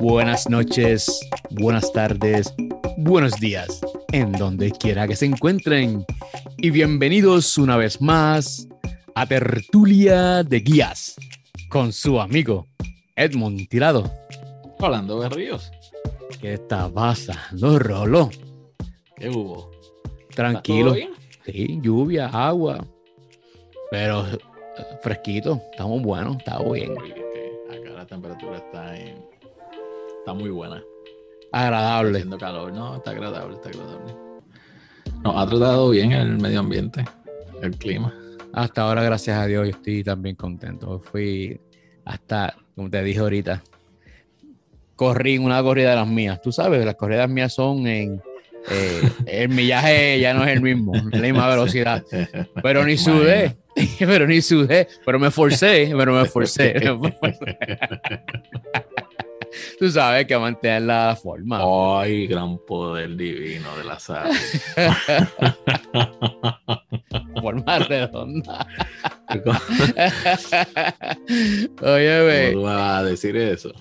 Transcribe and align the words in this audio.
buenas 0.00 0.48
noches, 0.48 1.28
buenas 1.50 1.92
tardes, 1.92 2.54
buenos 2.96 3.38
días, 3.38 3.82
en 4.12 4.32
donde 4.32 4.70
quiera 4.72 5.06
que 5.06 5.14
se 5.14 5.26
encuentren. 5.26 6.06
Y 6.56 6.70
bienvenidos 6.70 7.58
una 7.58 7.76
vez 7.76 8.00
más 8.00 8.66
a 9.14 9.26
Tertulia 9.26 10.42
de 10.42 10.60
Guías 10.60 11.16
con 11.68 11.92
su 11.92 12.18
amigo 12.18 12.66
Edmond 13.14 13.68
Tirado. 13.68 14.10
Hablando 14.78 15.18
Berríos. 15.18 15.70
¿Qué 16.40 16.54
está 16.54 16.88
pasando, 16.88 17.78
Rolo? 17.78 18.30
¿Qué 19.16 19.28
hubo? 19.28 19.70
Tranquilo. 20.34 20.94
Sí, 21.44 21.78
lluvia, 21.82 22.28
agua. 22.28 22.82
Pero 23.90 24.26
eh, 24.26 24.38
fresquito, 25.02 25.60
estamos 25.72 26.00
buenos, 26.00 26.38
está 26.38 26.62
bien. 26.62 26.92
Acá 26.92 27.90
la 27.90 28.06
temperatura 28.06 28.56
está, 28.56 28.94
está 30.30 30.34
muy 30.34 30.50
buena. 30.50 30.82
Agradable. 31.50 32.10
Está 32.10 32.18
haciendo 32.18 32.38
calor, 32.38 32.72
no, 32.72 32.96
está 32.96 33.10
agradable, 33.10 33.54
está 33.54 33.68
agradable. 33.70 34.14
Nos 35.24 35.36
ha 35.36 35.46
tratado 35.48 35.90
bien 35.90 36.12
el 36.12 36.38
medio 36.38 36.60
ambiente, 36.60 37.04
el 37.62 37.76
clima. 37.76 38.14
Hasta 38.52 38.82
ahora, 38.82 39.02
gracias 39.02 39.36
a 39.36 39.46
Dios, 39.46 39.64
yo 39.66 39.70
estoy 39.70 40.04
también 40.04 40.36
contento. 40.36 41.00
Fui 41.00 41.60
hasta, 42.04 42.54
como 42.76 42.88
te 42.88 43.02
dije 43.02 43.18
ahorita, 43.18 43.62
corrí 44.94 45.38
una 45.38 45.60
corrida 45.62 45.90
de 45.90 45.96
las 45.96 46.06
mías. 46.06 46.40
Tú 46.40 46.52
sabes, 46.52 46.84
las 46.84 46.94
corridas 46.94 47.28
mías 47.28 47.52
son 47.52 47.86
en 47.88 48.22
eh, 48.70 49.10
el 49.26 49.48
millaje 49.48 50.20
ya 50.20 50.34
no 50.34 50.44
es 50.44 50.50
el 50.50 50.60
mismo, 50.60 50.92
la 51.10 51.18
misma 51.18 51.48
velocidad. 51.48 52.04
Pero 52.62 52.84
ni 52.84 52.96
sudé, 52.96 53.56
pero 53.98 54.28
ni 54.28 54.42
sudé, 54.42 54.86
pero 55.04 55.18
me 55.18 55.30
forcé, 55.32 55.92
pero 55.96 56.12
me 56.12 56.24
forcé. 56.26 56.74
Tú 59.78 59.90
sabes 59.90 60.26
que 60.26 60.38
mantener 60.38 60.82
la 60.82 61.18
forma. 61.20 61.60
Ay, 62.00 62.26
gran 62.26 62.58
poder 62.58 63.16
divino 63.16 63.76
de 63.76 63.84
la 63.84 63.98
sal. 63.98 64.30
forma 67.40 67.78
redonda. 67.80 68.66
Oye, 71.82 72.20
ve. 72.22 72.52
¿Cómo 72.54 72.66
vas 72.66 73.00
a 73.00 73.04
decir 73.04 73.36
eso? 73.36 73.72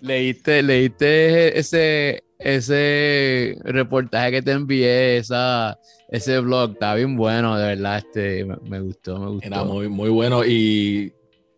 Leíste, 0.00 0.62
leíste 0.62 1.58
ese, 1.58 2.22
ese 2.38 3.56
reportaje 3.64 4.30
que 4.32 4.42
te 4.42 4.52
envié, 4.52 5.16
esa, 5.18 5.78
ese 6.08 6.38
blog, 6.40 6.72
está 6.72 6.94
bien 6.94 7.16
bueno, 7.16 7.56
de 7.56 7.68
verdad, 7.68 7.98
este, 7.98 8.44
me, 8.44 8.80
gustó, 8.80 9.18
me 9.18 9.28
gustó. 9.28 9.46
Era 9.46 9.64
muy, 9.64 9.88
muy 9.88 10.10
bueno 10.10 10.44
y 10.44 11.12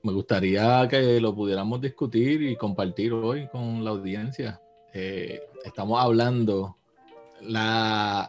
me 0.05 0.13
gustaría 0.13 0.87
que 0.87 1.19
lo 1.19 1.35
pudiéramos 1.35 1.81
discutir 1.81 2.43
y 2.43 2.57
compartir 2.57 3.13
hoy 3.15 3.49
con 3.49 3.83
la 3.83 3.91
audiencia. 3.91 4.61
Eh, 4.93 5.41
estamos 5.65 5.99
hablando 6.01 6.77
la 7.41 8.29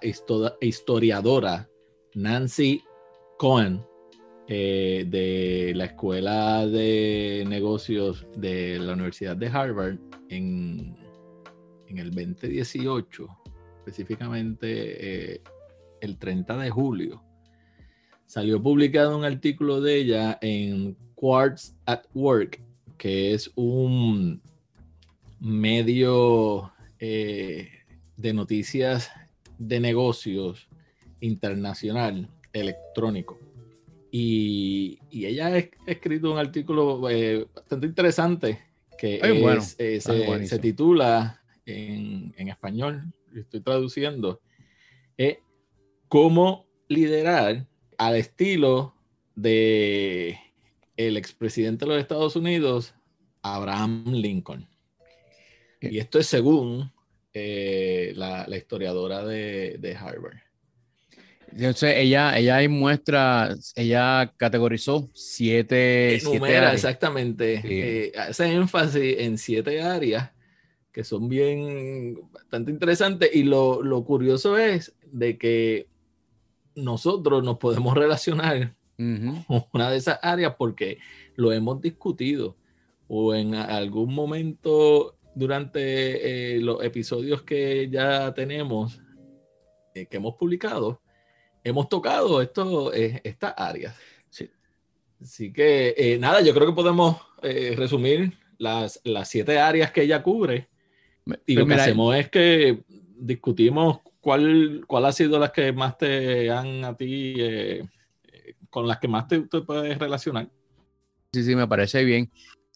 historiadora 0.62 1.70
Nancy 2.14 2.82
Cohen 3.38 3.86
eh, 4.48 5.06
de 5.10 5.74
la 5.76 5.86
Escuela 5.86 6.66
de 6.66 7.44
Negocios 7.46 8.26
de 8.38 8.80
la 8.80 8.94
Universidad 8.94 9.36
de 9.36 9.48
Harvard 9.48 9.98
en, 10.30 10.96
en 11.88 11.98
el 11.98 12.12
2018, 12.12 13.28
específicamente 13.80 15.34
eh, 15.34 15.42
el 16.00 16.18
30 16.18 16.56
de 16.56 16.70
julio. 16.70 17.22
Salió 18.26 18.64
publicado 18.64 19.18
un 19.18 19.26
artículo 19.26 19.82
de 19.82 19.96
ella 19.98 20.38
en 20.42 21.05
Quartz 21.16 21.76
at 21.86 22.04
Work, 22.14 22.62
que 22.98 23.34
es 23.34 23.52
un 23.56 24.42
medio 25.40 26.72
eh, 27.00 27.70
de 28.18 28.34
noticias 28.34 29.12
de 29.58 29.80
negocios 29.80 30.68
internacional 31.20 32.30
electrónico. 32.54 33.40
Y, 34.12 35.00
ella 35.12 35.48
ha 35.48 35.58
escrito 35.88 36.32
un 36.32 36.38
artículo 36.38 37.10
eh, 37.10 37.48
bastante 37.54 37.88
interesante 37.88 38.60
que 38.98 39.20
eh, 39.22 40.00
se, 40.00 40.60
titula 40.60 41.42
en, 41.66 42.34
español, 42.48 43.04
estoy 43.36 43.60
traduciendo, 43.60 44.40
es 45.18 45.38
cómo 46.08 46.66
liderar 46.88 47.68
al 47.98 48.16
estilo 48.16 48.94
de 49.36 50.38
el 50.98 51.18
expresidente 51.18 51.86
de 51.86 51.92
los 51.92 52.02
Estados 52.02 52.36
Unidos, 52.36 52.94
Abraham 53.42 54.06
Lincoln. 54.08 54.68
Y 55.82 56.00
esto 56.00 56.20
es 56.20 56.28
según 56.28 56.92
eh, 57.34 58.14
la, 58.16 58.48
historiadora 58.56 59.24
de 59.26 59.98
Harvard. 60.00 60.46
Entonces, 61.58 61.96
ella, 61.98 62.38
ella 62.38 62.68
muestra, 62.68 63.56
ella 63.76 64.34
categorizó 64.36 65.10
siete. 65.14 66.18
Enumera, 66.18 66.74
exactamente. 66.74 67.62
Eh, 67.64 68.12
hace 68.18 68.52
énfasis 68.52 69.20
en 69.20 69.38
siete 69.38 69.82
áreas 69.82 70.32
que 70.92 71.06
son 71.06 71.30
bien 71.30 72.20
bastante 72.32 72.72
interesantes. 72.72 73.30
Y 73.34 73.44
lo, 73.44 74.04
curioso 74.06 74.58
es 74.58 74.96
de 75.06 75.38
que 75.38 75.88
nosotros 76.76 77.42
nos 77.42 77.58
podemos 77.58 77.94
relacionar 77.98 78.76
una 79.74 79.92
de 79.92 79.98
esas 79.98 80.20
áreas 80.22 80.56
porque 80.58 81.00
lo 81.36 81.52
hemos 81.52 81.82
discutido 81.82 82.56
o 83.08 83.36
en 83.36 83.56
algún 83.56 84.14
momento 84.14 85.18
durante 85.36 86.56
eh, 86.56 86.62
los 86.62 86.84
episodios 86.84 87.44
que 87.44 87.90
ya 87.90 88.34
tenemos, 88.34 89.02
eh, 89.94 90.08
que 90.08 90.18
hemos 90.18 90.36
publicado, 90.36 91.02
hemos 91.64 91.90
tocado 91.90 92.42
esto, 92.42 92.94
eh, 92.94 93.22
estas 93.24 93.54
áreas. 93.58 93.96
Sí. 94.30 94.50
Así 95.22 95.52
que 95.52 96.18
nada, 96.20 96.42
yo 96.42 96.54
creo 96.54 96.68
que 96.68 96.74
podemos 96.74 97.18
resumir 97.42 98.34
las, 98.58 99.00
las, 99.04 99.30
siete 99.30 99.60
áreas 99.60 99.92
que 99.92 100.02
ella 100.02 100.24
cubre. 100.24 100.68
Y 101.46 101.56
lo 101.56 101.68
que 101.68 101.74
hacemos 101.76 102.16
es 102.16 102.30
que 102.30 102.84
discutimos 103.18 104.00
cuál, 104.20 104.84
cuál 104.88 105.06
ha 105.06 105.12
sido 105.12 105.38
las 105.38 105.52
que 105.52 105.72
más 105.72 105.98
te 105.98 106.50
han 106.50 106.84
a 106.84 106.96
ti, 106.96 107.36
con 108.76 108.90
las 108.90 109.00
que 109.00 109.08
más 109.08 109.26
te, 109.26 109.40
te, 109.40 109.62
puedes 109.62 109.98
relacionar. 109.98 110.50
Sí, 111.32 111.46
sí, 111.46 111.56
me 111.56 111.66
parece 111.66 112.04
bien. 112.04 112.30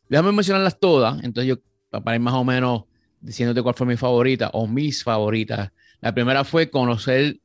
Déjame 0.08 0.32
mencionarlas 0.32 0.80
todas, 0.80 1.22
entonces 1.26 1.50
yo, 1.50 2.02
para 2.02 2.16
ir 2.16 2.22
más 2.22 2.36
o 2.36 2.46
menos 2.46 2.84
diciéndote 3.20 3.62
cuál 3.62 3.76
fue 3.76 3.86
mi 3.86 3.98
favorita 3.98 4.50
o 4.54 4.66
mis 4.66 5.04
favoritas. 5.04 5.74
La 6.00 6.14
primera 6.14 6.46
fue 6.46 6.70
conocer 6.70 7.42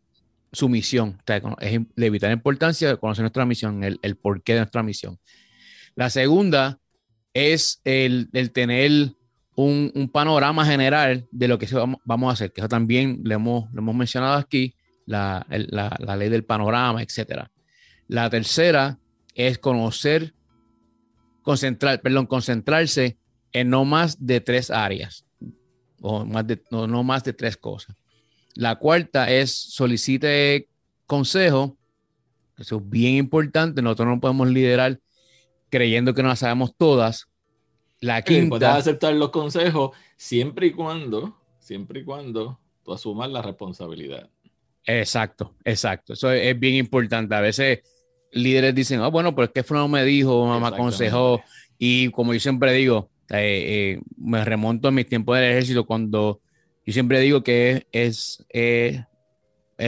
su 0.52 0.68
misión, 0.68 1.20
es 1.58 1.80
de 1.96 2.10
vital 2.10 2.30
importancia 2.30 2.96
conocer 2.96 3.24
nuestra 3.24 3.44
misión, 3.44 3.82
el, 3.82 4.16
porqué 4.16 4.52
de 4.52 4.60
nuestra 4.60 4.84
misión. 4.84 5.18
La 5.96 6.10
segunda 6.10 6.78
es 7.32 7.80
el, 7.82 8.30
tener 8.52 9.16
un, 9.56 10.10
panorama 10.12 10.64
general 10.64 11.26
de 11.32 11.48
lo 11.48 11.58
que 11.58 11.66
vamos, 12.04 12.30
a 12.30 12.32
hacer, 12.34 12.52
que 12.52 12.60
eso 12.60 12.68
también 12.68 13.18
lo 13.24 13.34
hemos, 13.34 13.72
mencionado 13.72 14.34
aquí, 14.34 14.76
la, 15.06 15.44
la, 15.48 15.96
la, 15.98 16.16
ley 16.16 16.28
del 16.28 16.44
panorama, 16.44 17.02
etc. 17.02 17.48
La 18.08 18.28
tercera 18.30 18.98
es 19.34 19.58
conocer, 19.58 20.34
concentrar, 21.42 22.00
perdón, 22.00 22.26
concentrarse 22.26 23.18
en 23.52 23.70
no 23.70 23.84
más 23.84 24.24
de 24.24 24.40
tres 24.40 24.70
áreas, 24.70 25.24
o 26.00 26.24
más 26.24 26.46
de, 26.46 26.62
no, 26.70 26.86
no 26.86 27.02
más 27.02 27.24
de 27.24 27.32
tres 27.32 27.56
cosas. 27.56 27.96
La 28.54 28.76
cuarta 28.76 29.30
es 29.30 29.52
solicite 29.52 30.68
consejo. 31.06 31.76
Eso 32.56 32.76
es 32.76 32.88
bien 32.88 33.14
importante. 33.16 33.82
Nosotros 33.82 34.08
no 34.08 34.20
podemos 34.20 34.48
liderar 34.48 35.00
creyendo 35.70 36.14
que 36.14 36.22
no 36.22 36.28
las 36.28 36.38
sabemos 36.38 36.76
todas. 36.76 37.28
La 38.00 38.22
quinta. 38.22 38.50
Puedes 38.50 38.68
aceptar 38.68 39.14
los 39.14 39.30
consejos 39.30 39.96
siempre 40.16 40.68
y 40.68 40.72
cuando, 40.72 41.36
siempre 41.58 42.00
y 42.00 42.04
cuando 42.04 42.60
tú 42.84 42.92
asumas 42.92 43.30
la 43.30 43.42
responsabilidad. 43.42 44.30
Exacto, 44.84 45.54
exacto. 45.64 46.12
Eso 46.12 46.30
es, 46.30 46.58
bien 46.58 46.74
importante. 46.74 47.34
A 47.34 47.40
veces 47.40 47.80
líderes 48.34 48.74
dicen, 48.74 49.00
oh, 49.00 49.10
bueno, 49.10 49.34
pero 49.34 49.46
es 49.46 49.50
que 49.52 49.74
no 49.74 49.88
me 49.88 50.04
dijo, 50.04 50.58
me 50.60 50.66
aconsejó. 50.66 51.42
Y 51.78 52.10
como 52.10 52.34
yo 52.34 52.40
siempre 52.40 52.72
digo, 52.72 53.10
eh, 53.30 53.96
eh, 53.96 54.00
me 54.16 54.44
remonto 54.44 54.88
a 54.88 54.90
mis 54.90 55.06
tiempos 55.06 55.36
del 55.36 55.50
ejército 55.50 55.86
cuando 55.86 56.40
yo 56.86 56.92
siempre 56.92 57.20
digo 57.20 57.42
que 57.42 57.86
es, 57.92 58.44
es, 58.50 59.04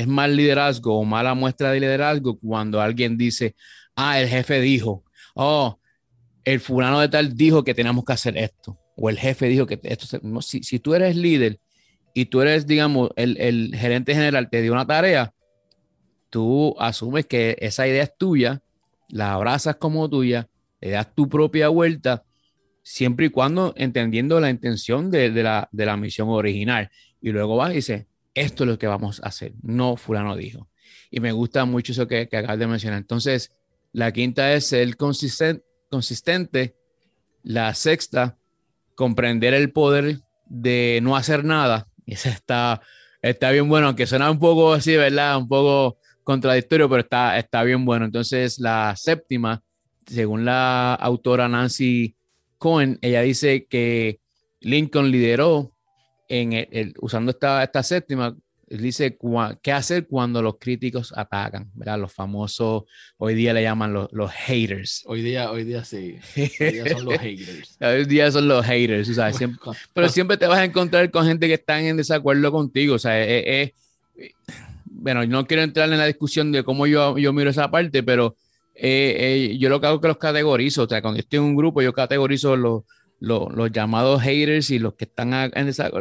mal 0.06 0.34
liderazgo 0.34 0.98
o 0.98 1.04
mala 1.04 1.34
muestra 1.34 1.70
de 1.70 1.80
liderazgo 1.80 2.38
cuando 2.38 2.80
alguien 2.80 3.18
dice, 3.18 3.54
ah, 3.94 4.18
el 4.20 4.28
jefe 4.28 4.60
dijo, 4.60 5.04
oh, 5.34 5.78
el 6.44 6.60
fulano 6.60 7.00
de 7.00 7.08
tal 7.08 7.36
dijo 7.36 7.64
que 7.64 7.74
tenemos 7.74 8.04
que 8.04 8.12
hacer 8.14 8.36
esto, 8.38 8.78
o 8.96 9.10
el 9.10 9.18
jefe 9.18 9.46
dijo 9.46 9.66
que 9.66 9.78
esto, 9.82 10.18
no, 10.22 10.40
si, 10.40 10.62
si 10.62 10.78
tú 10.78 10.94
eres 10.94 11.16
líder 11.16 11.60
y 12.14 12.26
tú 12.26 12.40
eres, 12.40 12.66
digamos, 12.66 13.10
el, 13.16 13.36
el 13.38 13.74
gerente 13.76 14.14
general 14.14 14.48
te 14.48 14.62
dio 14.62 14.72
una 14.72 14.86
tarea, 14.86 15.34
tú 16.30 16.74
asumes 16.78 17.26
que 17.26 17.56
esa 17.60 17.86
idea 17.86 18.02
es 18.02 18.16
tuya, 18.16 18.62
la 19.08 19.34
abrazas 19.34 19.76
como 19.76 20.08
tuya, 20.08 20.48
le 20.80 20.90
das 20.90 21.14
tu 21.14 21.28
propia 21.28 21.68
vuelta 21.68 22.24
siempre 22.82 23.26
y 23.26 23.30
cuando 23.30 23.74
entendiendo 23.76 24.38
la 24.38 24.50
intención 24.50 25.10
de, 25.10 25.30
la, 25.30 25.68
de 25.72 25.86
la 25.86 25.96
misión 25.96 26.28
original. 26.28 26.90
Y 27.20 27.30
luego 27.30 27.56
va 27.56 27.72
y 27.72 27.76
dice, 27.76 28.06
esto 28.34 28.64
es 28.64 28.70
lo 28.70 28.78
que 28.78 28.86
vamos 28.86 29.20
a 29.22 29.28
hacer, 29.28 29.54
no 29.62 29.96
fulano 29.96 30.36
dijo. 30.36 30.68
Y 31.10 31.20
me 31.20 31.32
gusta 31.32 31.64
mucho 31.64 31.92
eso 31.92 32.06
que, 32.06 32.28
que 32.28 32.36
acabas 32.36 32.58
de 32.58 32.66
mencionar. 32.66 32.98
Entonces, 32.98 33.50
la 33.92 34.12
quinta 34.12 34.52
es 34.52 34.66
ser 34.66 34.96
consistente, 34.96 35.64
consistente. 35.90 36.76
La 37.42 37.74
sexta, 37.74 38.36
comprender 38.94 39.54
el 39.54 39.72
poder 39.72 40.20
de 40.46 41.00
no 41.02 41.16
hacer 41.16 41.44
nada. 41.44 41.88
Y 42.08 42.14
esa 42.14 42.28
está, 42.28 42.82
está 43.20 43.50
bien 43.50 43.68
bueno, 43.68 43.88
aunque 43.88 44.06
suena 44.06 44.30
un 44.30 44.38
poco 44.38 44.74
así, 44.74 44.94
¿verdad? 44.94 45.38
Un 45.38 45.48
poco 45.48 45.98
contradictorio, 46.26 46.90
pero 46.90 47.02
está, 47.02 47.38
está 47.38 47.62
bien 47.62 47.84
bueno. 47.84 48.04
Entonces, 48.04 48.58
la 48.58 48.94
séptima, 48.96 49.62
según 50.04 50.44
la 50.44 50.94
autora 50.94 51.48
Nancy 51.48 52.16
Cohen, 52.58 52.98
ella 53.00 53.22
dice 53.22 53.66
que 53.66 54.18
Lincoln 54.60 55.12
lideró 55.12 55.72
en 56.28 56.52
el, 56.52 56.94
usando 57.00 57.30
esta, 57.30 57.62
esta 57.62 57.80
séptima, 57.84 58.36
dice 58.66 59.16
qué 59.62 59.70
hacer 59.70 60.08
cuando 60.08 60.42
los 60.42 60.56
críticos 60.58 61.14
atacan, 61.16 61.70
¿verdad? 61.74 62.00
Los 62.00 62.12
famosos, 62.12 62.82
hoy 63.18 63.36
día 63.36 63.52
le 63.52 63.62
llaman 63.62 63.92
los, 63.92 64.08
los 64.10 64.32
haters. 64.32 65.04
Hoy 65.06 65.22
día, 65.22 65.52
hoy 65.52 65.62
día 65.62 65.84
sí. 65.84 66.18
Hoy 66.36 66.72
día 66.72 66.90
son 66.90 67.04
los 67.04 67.18
haters. 67.20 67.78
hoy 67.80 68.04
día 68.04 68.32
son 68.32 68.48
los 68.48 68.66
haters, 68.66 69.14
¿sabes? 69.14 69.38
pero 69.94 70.08
siempre 70.08 70.36
te 70.36 70.48
vas 70.48 70.58
a 70.58 70.64
encontrar 70.64 71.08
con 71.12 71.24
gente 71.24 71.46
que 71.46 71.54
están 71.54 71.84
en 71.84 71.96
desacuerdo 71.96 72.50
contigo, 72.50 72.96
o 72.96 72.98
sea, 72.98 73.22
es, 73.22 73.70
bueno, 75.06 75.24
no 75.24 75.46
quiero 75.46 75.62
entrar 75.62 75.88
en 75.92 75.98
la 75.98 76.06
discusión 76.06 76.50
de 76.50 76.64
cómo 76.64 76.88
yo, 76.88 77.16
yo 77.16 77.32
miro 77.32 77.48
esa 77.48 77.70
parte, 77.70 78.02
pero 78.02 78.34
eh, 78.74 79.52
eh, 79.52 79.56
yo 79.56 79.68
lo 79.68 79.80
que 79.80 79.86
hago 79.86 79.96
es 79.96 80.02
que 80.02 80.08
los 80.08 80.16
categorizo, 80.18 80.82
o 80.82 80.88
sea, 80.88 81.00
cuando 81.00 81.20
estoy 81.20 81.36
en 81.36 81.44
un 81.44 81.54
grupo, 81.54 81.80
yo 81.80 81.92
categorizo 81.92 82.56
los, 82.56 82.82
los, 83.20 83.70
llamados 83.70 84.20
haters 84.20 84.72
y 84.72 84.80
los 84.80 84.94
que 84.94 85.04
están 85.04 85.32
en, 85.32 85.52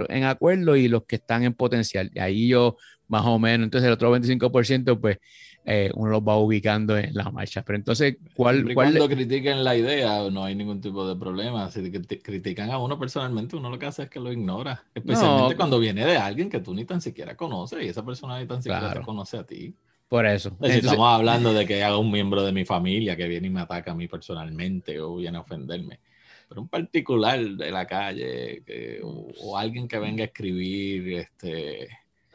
en, 0.10 0.24
acuerdo 0.24 0.76
y 0.76 0.88
los 0.88 1.06
que 1.06 1.18
están 1.18 1.44
en 1.44 1.54
potencial. 1.54 2.10
Y 2.16 2.20
ahí 2.20 2.48
yo, 2.48 2.78
más 3.08 3.22
o 3.28 3.38
menos, 3.38 3.66
entonces 3.66 3.86
el 3.86 3.94
otro 3.94 4.12
25%, 4.18 5.00
pues 5.00 5.20
eh, 5.68 5.90
uno 5.96 6.12
los 6.12 6.22
va 6.22 6.38
ubicando 6.38 6.96
en 6.96 7.14
la 7.16 7.32
marcha. 7.32 7.64
Pero 7.64 7.78
entonces, 7.78 8.18
¿cuál? 8.36 8.64
cuál 8.64 8.76
cuando 8.76 9.10
critiquen 9.10 9.64
la 9.64 9.76
idea, 9.76 10.30
no 10.30 10.44
hay 10.44 10.54
ningún 10.54 10.80
tipo 10.80 11.08
de 11.08 11.16
problema. 11.16 11.72
Si 11.72 11.92
critican 11.92 12.70
a 12.70 12.78
uno 12.78 13.00
personalmente, 13.00 13.56
uno 13.56 13.72
lo 13.72 13.80
que 13.80 13.88
hace 13.88 14.04
es 14.04 14.10
que 14.10 14.20
lo 14.20 14.32
ignora. 14.32 14.84
Especialmente 14.94 15.56
cuando 15.56 15.80
viene 15.80 16.06
de 16.06 16.18
alguien 16.18 16.50
que 16.50 16.60
tú 16.60 16.76
ni 16.76 16.86
tan 16.86 17.02
siquiera 17.02 17.36
conoces 17.36 17.84
y 17.84 17.88
esa 17.88 18.06
persona 18.06 18.40
ni 18.40 18.46
tan 18.46 18.62
siquiera 18.62 18.94
te 18.94 19.02
conoce 19.02 19.38
a 19.38 19.44
ti. 19.44 19.74
Por 20.08 20.28
eso. 20.28 20.56
estamos 20.62 21.08
hablando 21.08 21.52
de 21.52 21.66
que 21.66 21.84
haga 21.84 21.98
un 21.98 22.12
miembro 22.12 22.44
de 22.44 22.52
mi 22.52 22.64
familia 22.64 23.16
que 23.16 23.28
viene 23.28 23.48
y 23.48 23.50
me 23.50 23.62
ataca 23.62 23.92
a 23.92 23.96
mí 23.96 24.08
personalmente 24.08 25.00
o 25.00 25.16
viene 25.16 25.38
a 25.38 25.42
ofenderme. 25.42 26.00
Pero 26.48 26.62
un 26.62 26.68
particular 26.68 27.40
de 27.44 27.72
la 27.72 27.88
calle 27.88 28.62
o, 29.02 29.58
alguien 29.58 29.88
que 29.88 29.98
venga 29.98 30.22
a 30.22 30.28
escribir, 30.28 31.14
este, 31.14 31.88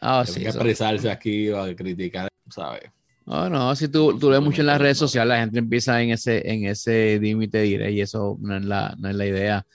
oh, 0.03 0.25
que 0.27 0.33
venga 0.33 0.49
a 0.49 0.53
expresarse 0.53 1.09
aquí 1.09 1.49
o 1.51 1.63
a 1.63 1.73
criticar, 1.77 2.29
¿sabes? 2.49 2.91
No, 3.31 3.49
no, 3.49 3.77
si 3.77 3.87
tú, 3.87 4.19
tú 4.19 4.29
ves 4.29 4.41
mucho 4.41 4.63
en 4.63 4.67
las 4.67 4.81
redes 4.81 4.99
sociales, 4.99 5.29
la 5.29 5.39
gente 5.39 5.61
empieza 5.61 6.03
en 6.03 6.11
ese, 6.11 6.51
en 6.51 6.65
ese 6.65 7.17
límite 7.21 7.63
diré 7.63 7.93
y 7.93 8.01
eso 8.01 8.37
no 8.41 8.57
es 8.57 8.65
la, 8.65 8.97
no 8.99 9.09
es 9.09 9.15
la 9.15 9.25
idea. 9.25 9.67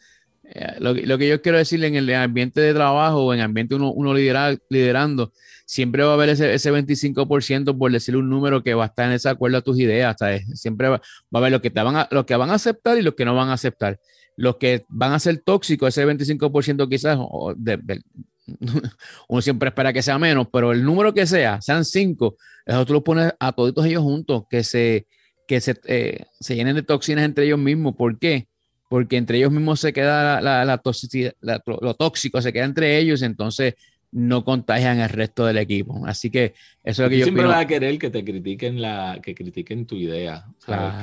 Eh, 0.44 0.74
lo, 0.80 0.94
lo, 0.94 1.18
que 1.18 1.30
yo 1.30 1.42
quiero 1.42 1.58
decirle 1.58 1.88
en 1.88 1.96
el 1.96 2.14
ambiente 2.16 2.60
de 2.60 2.74
trabajo 2.74 3.24
o 3.24 3.34
en 3.34 3.40
ambiente 3.40 3.74
uno, 3.76 3.94
uno 3.94 4.14
liderando, 4.14 5.32
siempre 5.66 6.04
va 6.04 6.12
a 6.12 6.14
haber 6.16 6.30
ese, 6.30 6.54
ese 6.54 6.70
25% 6.70 7.78
por 7.78 7.94
decir 7.94 8.18
un 8.18 8.30
número 8.30 8.62
que 8.62 8.74
va 8.74 8.84
a 8.84 8.88
estar 8.88 9.06
en 9.06 9.14
ese 9.14 9.30
acuerdo 9.30 9.60
a 9.60 9.62
tus 9.62 9.80
ideas. 9.80 10.18
¿sabes? 10.20 10.44
Siempre 10.60 10.90
va, 10.90 10.96
a 10.98 11.38
haber 11.38 11.54
los 11.54 11.62
que, 11.62 11.70
te 11.70 11.82
van 11.82 11.96
a, 11.96 12.10
los 12.12 12.26
que 12.26 12.36
van 12.36 12.50
a 12.50 12.56
aceptar 12.56 12.98
y 12.98 13.04
los 13.04 13.16
que 13.16 13.24
no 13.24 13.36
van 13.36 13.48
a 13.48 13.54
aceptar. 13.54 14.02
Los 14.36 14.58
que 14.58 14.84
van 14.90 15.14
a 15.14 15.20
ser 15.20 15.38
tóxicos, 15.38 15.98
ese 15.98 16.06
25% 16.06 16.90
quizás, 16.90 17.18
uno 19.28 19.42
siempre 19.42 19.70
espera 19.70 19.94
que 19.94 20.02
sea 20.02 20.18
menos, 20.20 20.48
pero 20.52 20.72
el 20.72 20.84
número 20.84 21.14
que 21.14 21.26
sea, 21.26 21.62
sean 21.62 21.86
cinco, 21.86 22.38
eso 22.66 22.86
tú 22.86 22.94
lo 22.94 23.04
pones 23.04 23.34
a 23.40 23.52
todos 23.52 23.86
ellos 23.86 24.04
juntos, 24.04 24.44
que 24.50 24.64
se, 24.64 25.08
que 25.48 25.62
se, 25.62 25.80
eh, 25.86 26.26
se 26.40 26.56
llenen 26.56 26.76
de 26.76 26.84
toxinas 26.84 27.26
entre 27.26 27.46
ellos 27.46 27.60
mismos. 27.60 27.96
¿Por 27.96 28.18
qué? 28.18 28.48
Porque 28.90 29.18
entre 29.18 29.38
ellos 29.38 29.52
mismos 29.52 29.80
se 29.80 29.94
queda 29.94 30.42
la, 30.42 30.66
la, 30.66 30.78
toxicidad, 30.78 31.34
lo 31.42 31.94
tóxico, 31.96 32.42
se 32.42 32.54
queda 32.54 32.66
entre 32.66 32.98
ellos, 32.98 33.22
entonces 33.22 33.76
no 34.12 34.46
contagian 34.46 35.00
el 35.00 35.10
resto 35.10 35.46
del 35.46 35.58
equipo. 35.58 36.02
Así 36.06 36.32
que 36.32 36.54
eso 36.84 37.04
es 37.04 37.06
lo 37.06 37.10
que 37.10 37.18
yo 37.20 37.26
siempre 37.26 37.46
vas 37.46 37.62
a 37.62 37.68
querer 37.68 38.00
que 38.00 38.10
te 38.10 38.24
critiquen 38.24 38.82
la, 38.82 39.20
que 39.22 39.36
critiquen 39.36 39.86
tu 39.86 39.96
idea. 39.96 40.46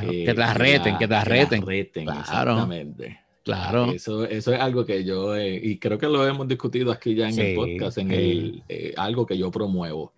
que, 0.00 0.25
te 0.25 0.35
la 0.35 0.55
reten, 0.55 0.97
que 0.97 1.06
te 1.06 1.12
la 1.12 1.25
reten. 1.25 1.62
claro. 1.62 2.53
Exactamente. 2.53 3.21
Claro. 3.44 3.91
Eso, 3.93 4.25
eso 4.25 4.55
es 4.55 4.61
algo 4.61 4.87
que 4.87 5.05
yo, 5.05 5.41
y 5.41 5.79
creo 5.79 5.99
que 5.99 6.06
lo 6.06 6.27
hemos 6.27 6.47
discutido 6.47 6.93
aquí 6.93 7.15
ya 7.15 7.29
en 7.29 7.39
el 7.39 7.56
podcast, 7.56 7.99
en 7.99 8.12
el, 8.12 8.62
eh, 8.69 8.94
algo 8.97 9.27
que 9.27 9.37
yo 9.37 9.50
promuevo. 9.50 10.12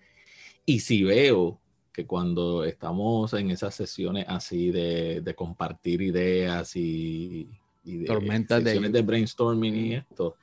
Y 0.67 0.81
si 0.81 1.03
veo 1.03 1.59
que 1.93 2.07
cuando 2.07 2.65
estamos 2.65 3.33
en 3.35 3.51
esas 3.51 3.75
sesiones 3.75 4.27
así 4.29 4.71
de, 4.71 5.21
de 5.21 5.35
compartir 5.35 6.03
ideas 6.03 6.75
y, 6.77 7.49
y 7.85 7.99
de 7.99 8.45
sesiones 8.49 8.93
de 8.93 9.03
brainstorming 9.03 9.77
y 9.77 9.95
esto, 9.95 10.37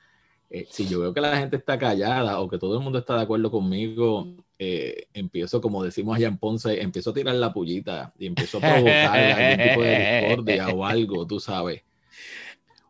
eh, 0.50 0.66
si 0.68 0.86
yo 0.86 1.00
veo 1.00 1.14
que 1.14 1.20
la 1.20 1.38
gente 1.38 1.56
está 1.56 1.78
callada 1.78 2.40
o 2.40 2.48
que 2.48 2.58
todo 2.58 2.76
el 2.76 2.82
mundo 2.82 2.98
está 2.98 3.16
de 3.16 3.22
acuerdo 3.22 3.50
conmigo, 3.50 4.26
eh, 4.58 5.06
empiezo, 5.14 5.60
como 5.60 5.82
decimos 5.84 6.16
allá 6.16 6.28
en 6.28 6.38
Ponce, 6.38 6.82
empiezo 6.82 7.10
a 7.10 7.14
tirar 7.14 7.34
la 7.36 7.52
pullita 7.52 8.12
y 8.18 8.26
empiezo 8.26 8.58
a 8.58 8.60
provocar 8.72 9.16
algún 9.16 9.66
tipo 9.66 9.82
de 9.82 10.20
discordia 10.20 10.68
o 10.68 10.84
algo, 10.84 11.26
tú 11.26 11.40
sabes. 11.40 11.82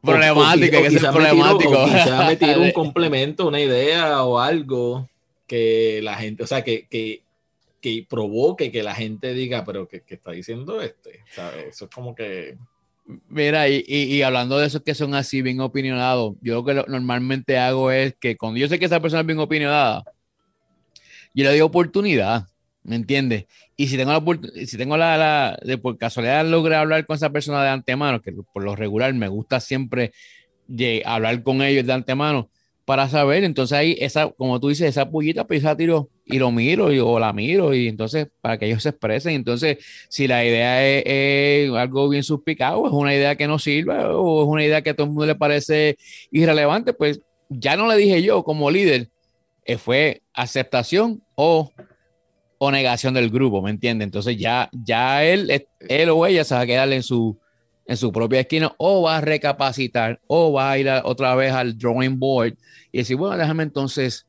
Problemático, 0.02 0.76
hay 0.76 0.82
que 0.82 0.90
ser 0.90 1.10
problemático. 1.10 1.82
o 1.82 1.84
quizá 1.86 2.26
me 2.26 2.36
tiro 2.36 2.60
un 2.60 2.72
complemento, 2.72 3.46
una 3.46 3.60
idea 3.60 4.22
o 4.24 4.38
algo 4.38 5.08
que 5.46 6.00
la 6.02 6.16
gente, 6.16 6.42
o 6.42 6.46
sea, 6.46 6.62
que, 6.62 6.86
que, 6.88 7.22
que 7.80 8.06
provoque 8.08 8.72
que 8.72 8.82
la 8.82 8.94
gente 8.94 9.32
diga, 9.32 9.64
pero 9.64 9.86
¿qué, 9.86 10.02
está 10.08 10.32
diciendo 10.32 10.82
este? 10.82 11.20
Eso 11.68 11.84
es 11.84 11.90
como 11.90 12.14
que 12.14 12.56
Mira, 13.28 13.68
y, 13.68 13.84
y, 13.86 14.22
hablando 14.22 14.58
de 14.58 14.66
esos 14.66 14.82
que 14.82 14.94
son 14.94 15.14
así 15.14 15.42
bien 15.42 15.60
opinionados, 15.60 16.34
yo 16.40 16.54
lo 16.54 16.64
que 16.64 16.74
normalmente 16.74 17.58
hago 17.58 17.90
es 17.90 18.14
que 18.18 18.36
cuando 18.36 18.60
yo 18.60 18.68
sé 18.68 18.78
que 18.78 18.84
esa 18.84 19.00
persona 19.00 19.20
es 19.20 19.26
bien 19.26 19.40
opinionada, 19.40 20.04
yo 21.34 21.44
le 21.44 21.50
doy 21.50 21.60
oportunidad, 21.60 22.46
¿me 22.84 22.96
entiendes? 22.96 23.46
Y 23.82 23.88
si 23.88 23.96
tengo 23.96 24.12
la 24.12 24.38
si 24.64 24.76
tengo 24.76 24.96
la, 24.96 25.18
la, 25.18 25.58
de 25.60 25.76
por 25.76 25.98
casualidad 25.98 26.46
logré 26.46 26.76
hablar 26.76 27.04
con 27.04 27.16
esa 27.16 27.30
persona 27.30 27.64
de 27.64 27.70
antemano, 27.70 28.22
que 28.22 28.32
por 28.52 28.62
lo 28.62 28.76
regular 28.76 29.12
me 29.12 29.26
gusta 29.26 29.58
siempre 29.58 30.12
hablar 31.04 31.42
con 31.42 31.62
ellos 31.62 31.84
de 31.84 31.92
antemano, 31.92 32.48
para 32.84 33.08
saber, 33.08 33.42
entonces 33.42 33.76
ahí 33.76 33.96
esa, 33.98 34.30
como 34.30 34.60
tú 34.60 34.68
dices, 34.68 34.88
esa 34.88 35.10
pullita, 35.10 35.48
pues 35.48 35.64
esa 35.64 35.76
tiro 35.76 36.10
y 36.24 36.38
lo 36.38 36.52
miro 36.52 36.92
y, 36.92 37.00
o 37.00 37.18
la 37.18 37.32
miro 37.32 37.74
y 37.74 37.88
entonces 37.88 38.28
para 38.40 38.56
que 38.56 38.66
ellos 38.66 38.84
se 38.84 38.90
expresen. 38.90 39.34
Entonces, 39.34 39.78
si 40.08 40.28
la 40.28 40.44
idea 40.44 40.86
es, 40.86 41.68
algo 41.72 42.08
bien 42.08 42.22
suspicado, 42.22 42.86
es 42.86 42.92
una 42.92 43.16
idea 43.16 43.34
que 43.34 43.48
no 43.48 43.58
sirve 43.58 43.96
o 43.98 44.42
es 44.42 44.48
una 44.48 44.64
idea 44.64 44.82
que 44.82 44.90
a 44.90 44.94
todo 44.94 45.06
el 45.06 45.10
mundo 45.10 45.26
le 45.26 45.34
parece 45.34 45.96
irrelevante, 46.30 46.92
pues 46.92 47.20
ya 47.48 47.76
no 47.76 47.88
le 47.88 47.96
dije 47.96 48.22
yo 48.22 48.44
como 48.44 48.70
líder, 48.70 49.10
eh, 49.64 49.76
fue 49.76 50.22
aceptación 50.34 51.20
o, 51.34 51.72
o 52.64 52.70
negación 52.70 53.12
del 53.12 53.28
grupo, 53.28 53.60
¿me 53.60 53.70
entiende? 53.70 54.04
Entonces 54.04 54.36
ya, 54.36 54.70
ya 54.72 55.24
él, 55.24 55.66
él 55.80 56.10
o 56.10 56.24
ella 56.24 56.44
se 56.44 56.54
va 56.54 56.60
a 56.60 56.66
quedar 56.66 56.92
en 56.92 57.02
su, 57.02 57.36
en 57.86 57.96
su 57.96 58.12
propia 58.12 58.38
esquina 58.38 58.72
o 58.78 59.02
va 59.02 59.16
a 59.16 59.20
recapacitar 59.20 60.20
o 60.28 60.52
va 60.52 60.70
a 60.70 60.78
ir 60.78 60.88
otra 61.02 61.34
vez 61.34 61.52
al 61.52 61.76
drawing 61.76 62.20
board 62.20 62.54
y 62.92 62.98
decir, 62.98 63.16
bueno, 63.16 63.36
déjame 63.36 63.64
entonces 63.64 64.28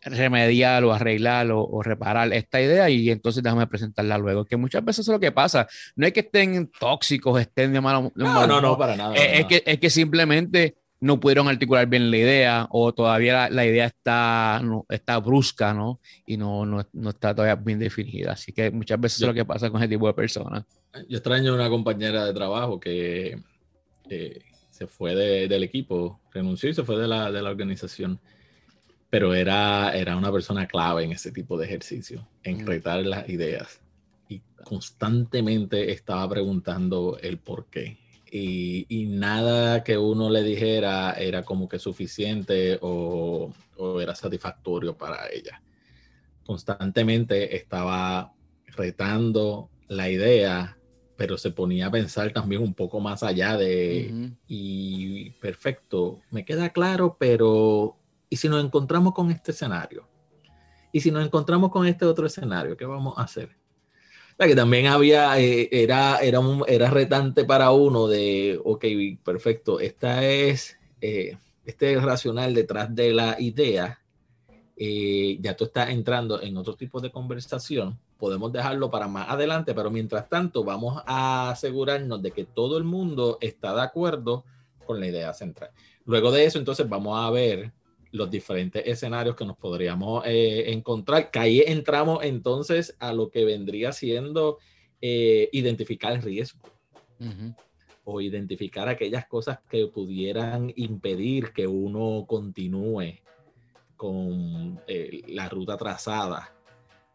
remediar 0.00 0.82
o 0.84 0.94
arreglar 0.94 1.48
o, 1.50 1.82
reparar 1.82 2.32
esta 2.32 2.58
idea 2.58 2.88
y 2.88 3.10
entonces 3.10 3.42
déjame 3.42 3.66
presentarla 3.66 4.16
luego. 4.16 4.46
Que 4.46 4.56
muchas 4.56 4.82
veces 4.82 5.06
es 5.06 5.12
lo 5.12 5.20
que 5.20 5.30
pasa. 5.30 5.68
No 5.94 6.06
es 6.06 6.14
que 6.14 6.20
estén 6.20 6.70
tóxicos, 6.80 7.38
estén 7.38 7.74
de 7.74 7.82
malo. 7.82 8.10
no, 8.14 8.46
no, 8.46 8.62
no, 8.62 8.78
para 8.78 8.96
nada. 8.96 9.14
Es, 9.14 9.44
Que, 9.44 9.62
es 9.66 9.78
que 9.78 9.90
simplemente 9.90 10.76
no 11.02 11.20
pudieron 11.20 11.48
articular 11.48 11.86
bien 11.86 12.10
la 12.10 12.16
idea 12.16 12.68
o 12.70 12.94
todavía 12.94 13.50
la, 13.50 13.66
idea 13.66 13.86
está, 13.86 14.60
no, 14.62 14.86
está 14.88 15.18
brusca, 15.18 15.74
¿no? 15.74 16.00
Y 16.24 16.36
no, 16.36 16.64
no, 16.64 16.86
no, 16.92 17.10
está 17.10 17.34
todavía 17.34 17.56
bien 17.56 17.78
definida. 17.78 18.32
Así 18.32 18.52
que 18.52 18.70
muchas 18.70 18.98
veces 19.00 19.20
es 19.20 19.26
lo 19.26 19.34
que 19.34 19.44
pasa 19.44 19.68
con 19.68 19.82
ese 19.82 19.88
tipo 19.88 20.06
de 20.06 20.14
personas. 20.14 20.64
Yo 21.08 21.18
extraño 21.18 21.54
una 21.54 21.68
compañera 21.68 22.24
de 22.24 22.32
trabajo 22.32 22.80
que 22.80 23.38
se 24.70 24.86
fue 24.86 25.14
del 25.14 25.62
equipo, 25.62 26.20
renunció 26.32 26.70
y 26.70 26.74
se 26.74 26.84
fue 26.84 26.98
de 26.98 27.08
la, 27.08 27.30
de 27.30 27.42
la 27.42 27.50
organización 27.50 28.18
pero 29.12 29.34
era, 29.34 29.94
era 29.94 30.16
una 30.16 30.32
persona 30.32 30.66
clave 30.66 31.04
en 31.04 31.12
ese 31.12 31.32
tipo 31.32 31.58
de 31.58 31.66
ejercicio, 31.66 32.26
en 32.44 32.64
mm. 32.64 32.66
retar 32.66 33.04
las 33.04 33.28
ideas. 33.28 33.82
Y 34.26 34.40
constantemente 34.64 35.92
estaba 35.92 36.26
preguntando 36.30 37.18
el 37.20 37.36
por 37.36 37.66
qué. 37.66 37.98
Y, 38.34 38.86
y, 38.88 39.04
nada 39.04 39.84
que 39.84 39.98
uno 39.98 40.30
le 40.30 40.42
dijera 40.42 41.12
era 41.12 41.42
como 41.42 41.68
que 41.68 41.78
suficiente 41.78 42.78
o, 42.80 43.52
o 43.76 44.00
era 44.00 44.14
satisfactorio 44.14 44.96
para 44.96 45.30
ella. 45.30 45.62
Constantemente 46.42 47.54
estaba 47.54 48.32
retando 48.68 49.68
la 49.88 50.08
idea, 50.08 50.78
pero 51.16 51.36
se 51.36 51.50
ponía 51.50 51.86
a 51.86 51.90
pensar 51.90 52.32
también 52.32 52.62
un 52.62 52.74
poco 52.74 53.00
más 53.00 53.22
allá 53.22 53.56
de, 53.56 54.32
y 54.48 55.30
perfecto, 55.32 56.20
me 56.30 56.44
queda 56.44 56.70
claro, 56.70 57.16
pero 57.18 57.96
¿y 58.28 58.36
si 58.36 58.48
nos 58.48 58.64
encontramos 58.64 59.12
con 59.12 59.30
este 59.30 59.52
escenario? 59.52 60.08
¿Y 60.90 61.00
si 61.00 61.10
nos 61.10 61.24
encontramos 61.24 61.70
con 61.70 61.86
este 61.86 62.04
otro 62.04 62.26
escenario? 62.26 62.76
¿Qué 62.76 62.84
vamos 62.84 63.14
a 63.18 63.22
hacer? 63.22 63.61
Que 64.38 64.56
también 64.56 64.86
había, 64.86 65.38
eh, 65.38 65.68
era, 65.70 66.18
era, 66.18 66.40
era 66.66 66.90
retante 66.90 67.44
para 67.44 67.70
uno 67.70 68.08
de, 68.08 68.60
ok, 68.64 68.84
perfecto, 69.24 69.80
esta 69.80 70.24
es, 70.24 70.76
eh, 71.00 71.36
este 71.64 71.92
es 71.92 72.02
racional 72.02 72.54
detrás 72.54 72.94
de 72.94 73.12
la 73.12 73.36
idea, 73.38 74.00
eh, 74.76 75.38
ya 75.40 75.56
tú 75.56 75.64
estás 75.64 75.90
entrando 75.90 76.40
en 76.42 76.56
otro 76.56 76.74
tipo 76.74 77.00
de 77.00 77.10
conversación, 77.10 77.98
podemos 78.18 78.52
dejarlo 78.52 78.90
para 78.90 79.08
más 79.08 79.28
adelante, 79.28 79.74
pero 79.74 79.90
mientras 79.90 80.28
tanto 80.28 80.64
vamos 80.64 81.02
a 81.06 81.50
asegurarnos 81.50 82.22
de 82.22 82.32
que 82.32 82.44
todo 82.44 82.78
el 82.78 82.84
mundo 82.84 83.38
está 83.40 83.74
de 83.74 83.82
acuerdo 83.82 84.44
con 84.84 84.98
la 84.98 85.06
idea 85.06 85.32
central. 85.34 85.70
Luego 86.04 86.32
de 86.32 86.44
eso, 86.44 86.58
entonces 86.58 86.88
vamos 86.88 87.18
a 87.18 87.30
ver 87.30 87.72
los 88.12 88.30
diferentes 88.30 88.82
escenarios 88.86 89.34
que 89.34 89.44
nos 89.44 89.56
podríamos 89.56 90.24
eh, 90.26 90.72
encontrar, 90.72 91.30
que 91.30 91.38
ahí 91.38 91.64
entramos 91.66 92.22
entonces 92.22 92.96
a 93.00 93.12
lo 93.12 93.30
que 93.30 93.44
vendría 93.44 93.92
siendo 93.92 94.58
eh, 95.00 95.48
identificar 95.52 96.12
el 96.12 96.22
riesgo. 96.22 96.60
O 98.04 98.20
identificar 98.20 98.88
aquellas 98.88 99.26
cosas 99.28 99.60
que 99.70 99.86
pudieran 99.86 100.72
impedir 100.74 101.52
que 101.52 101.68
uno 101.68 102.24
continúe 102.26 103.20
con 103.96 104.80
eh, 104.88 105.22
la 105.28 105.48
ruta 105.48 105.76
trazada 105.76 106.52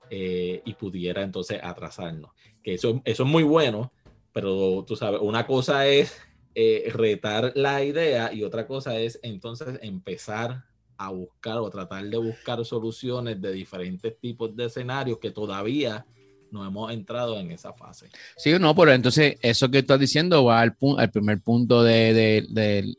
y 0.10 0.74
pudiera 0.76 1.24
entonces 1.24 1.60
atrasarnos. 1.62 2.32
Que 2.64 2.76
eso, 2.76 3.02
eso 3.04 3.24
es 3.24 3.30
muy 3.30 3.44
bueno, 3.44 3.92
pero 4.32 4.86
tú 4.88 4.96
sabes, 4.96 5.20
una 5.22 5.46
cosa 5.46 5.86
es 5.88 6.18
eh, 6.60 6.92
retar 6.92 7.52
la 7.54 7.84
idea 7.84 8.34
y 8.34 8.44
otra 8.44 8.66
cosa 8.66 8.98
es 8.98 9.20
entonces 9.22 9.78
empezar 9.84 10.66
a 10.98 11.12
buscar 11.12 11.58
o 11.58 11.70
tratar 11.70 12.04
de 12.06 12.18
buscar 12.18 12.64
soluciones 12.66 13.42
de 13.42 13.52
diferentes 13.52 14.20
tipos 14.20 14.56
de 14.56 14.66
escenarios 14.66 15.20
que 15.20 15.32
todavía 15.32 16.06
no 16.52 16.66
hemos 16.66 16.92
entrado 16.92 17.40
en 17.40 17.52
esa 17.52 17.74
fase. 17.74 18.10
Sí, 18.38 18.52
no, 18.60 18.76
pero 18.76 18.94
entonces 18.94 19.38
eso 19.42 19.70
que 19.70 19.80
estás 19.80 20.00
diciendo 20.00 20.46
va 20.46 20.62
al, 20.62 20.76
al 20.98 21.12
primer 21.12 21.42
punto 21.42 21.84
de, 21.84 22.14
de, 22.14 22.96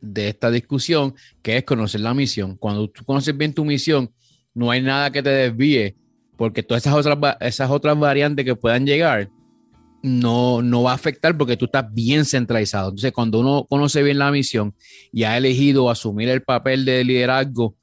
de, 0.00 0.28
esta 0.28 0.50
discusión, 0.50 1.14
que 1.42 1.58
es 1.58 1.64
conocer 1.64 2.00
la 2.00 2.14
misión. 2.14 2.56
Cuando 2.56 2.88
tú 2.88 3.04
conoces 3.04 3.36
bien 3.36 3.54
tu 3.54 3.64
misión, 3.64 4.12
no 4.54 4.70
hay 4.70 4.82
nada 4.82 5.10
que 5.10 5.22
te 5.22 5.30
desvíe 5.30 5.96
porque 6.36 6.62
todas 6.62 6.86
esas 6.86 6.94
otras, 6.94 7.36
esas 7.40 7.70
otras 7.70 7.98
variantes 7.98 8.44
que 8.44 8.56
puedan 8.56 8.86
llegar 8.86 9.28
no, 10.02 10.62
no 10.62 10.82
va 10.82 10.92
a 10.92 10.94
afectar 10.94 11.36
porque 11.36 11.56
tú 11.56 11.66
estás 11.66 11.92
bien 11.92 12.24
centralizado. 12.24 12.88
Entonces, 12.90 13.12
cuando 13.12 13.40
uno 13.40 13.66
conoce 13.68 14.02
bien 14.02 14.18
la 14.18 14.30
misión 14.30 14.74
y 15.12 15.24
ha 15.24 15.36
elegido 15.36 15.90
asumir 15.90 16.28
el 16.28 16.42
papel 16.42 16.84
de 16.84 17.04
liderazgo, 17.04 17.76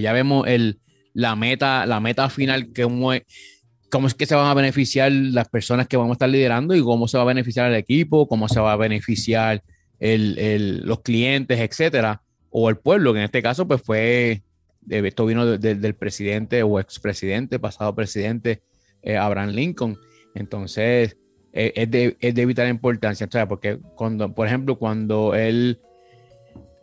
ya 0.00 0.12
vemos 0.12 0.46
el, 0.46 0.80
la, 1.14 1.36
meta, 1.36 1.86
la 1.86 2.00
meta 2.00 2.28
final, 2.28 2.72
que 2.72 2.82
cómo 2.82 4.06
es 4.06 4.14
que 4.14 4.26
se 4.26 4.34
van 4.34 4.46
a 4.46 4.54
beneficiar 4.54 5.12
las 5.12 5.48
personas 5.48 5.86
que 5.86 5.96
vamos 5.96 6.10
a 6.10 6.14
estar 6.14 6.28
liderando 6.28 6.74
y 6.74 6.82
cómo 6.82 7.08
se 7.08 7.16
va 7.16 7.22
a 7.22 7.26
beneficiar 7.26 7.70
el 7.70 7.76
equipo, 7.76 8.28
cómo 8.28 8.48
se 8.48 8.60
va 8.60 8.72
a 8.72 8.76
beneficiar 8.76 9.62
el, 9.98 10.82
los 10.84 11.00
clientes, 11.00 11.58
etcétera, 11.60 12.22
o 12.50 12.68
el 12.68 12.76
pueblo, 12.76 13.12
que 13.12 13.20
en 13.20 13.24
este 13.24 13.42
caso 13.42 13.66
pues 13.66 13.80
fue 13.82 14.42
esto 14.88 15.26
vino 15.26 15.58
del 15.58 15.94
presidente 15.94 16.62
o 16.62 16.78
expresidente, 16.78 17.58
pasado 17.58 17.94
presidente 17.94 18.62
eh, 19.02 19.16
Abraham 19.16 19.50
Lincoln. 19.50 19.98
Entonces, 20.34 21.16
eh, 21.58 21.72
es, 21.74 21.90
de, 21.90 22.16
es, 22.20 22.34
de, 22.34 22.44
vital 22.44 22.68
importancia, 22.68 23.26
porque 23.48 23.78
cuando, 23.94 24.30
por 24.34 24.46
ejemplo, 24.46 24.78
cuando 24.78 25.34
él, 25.34 25.80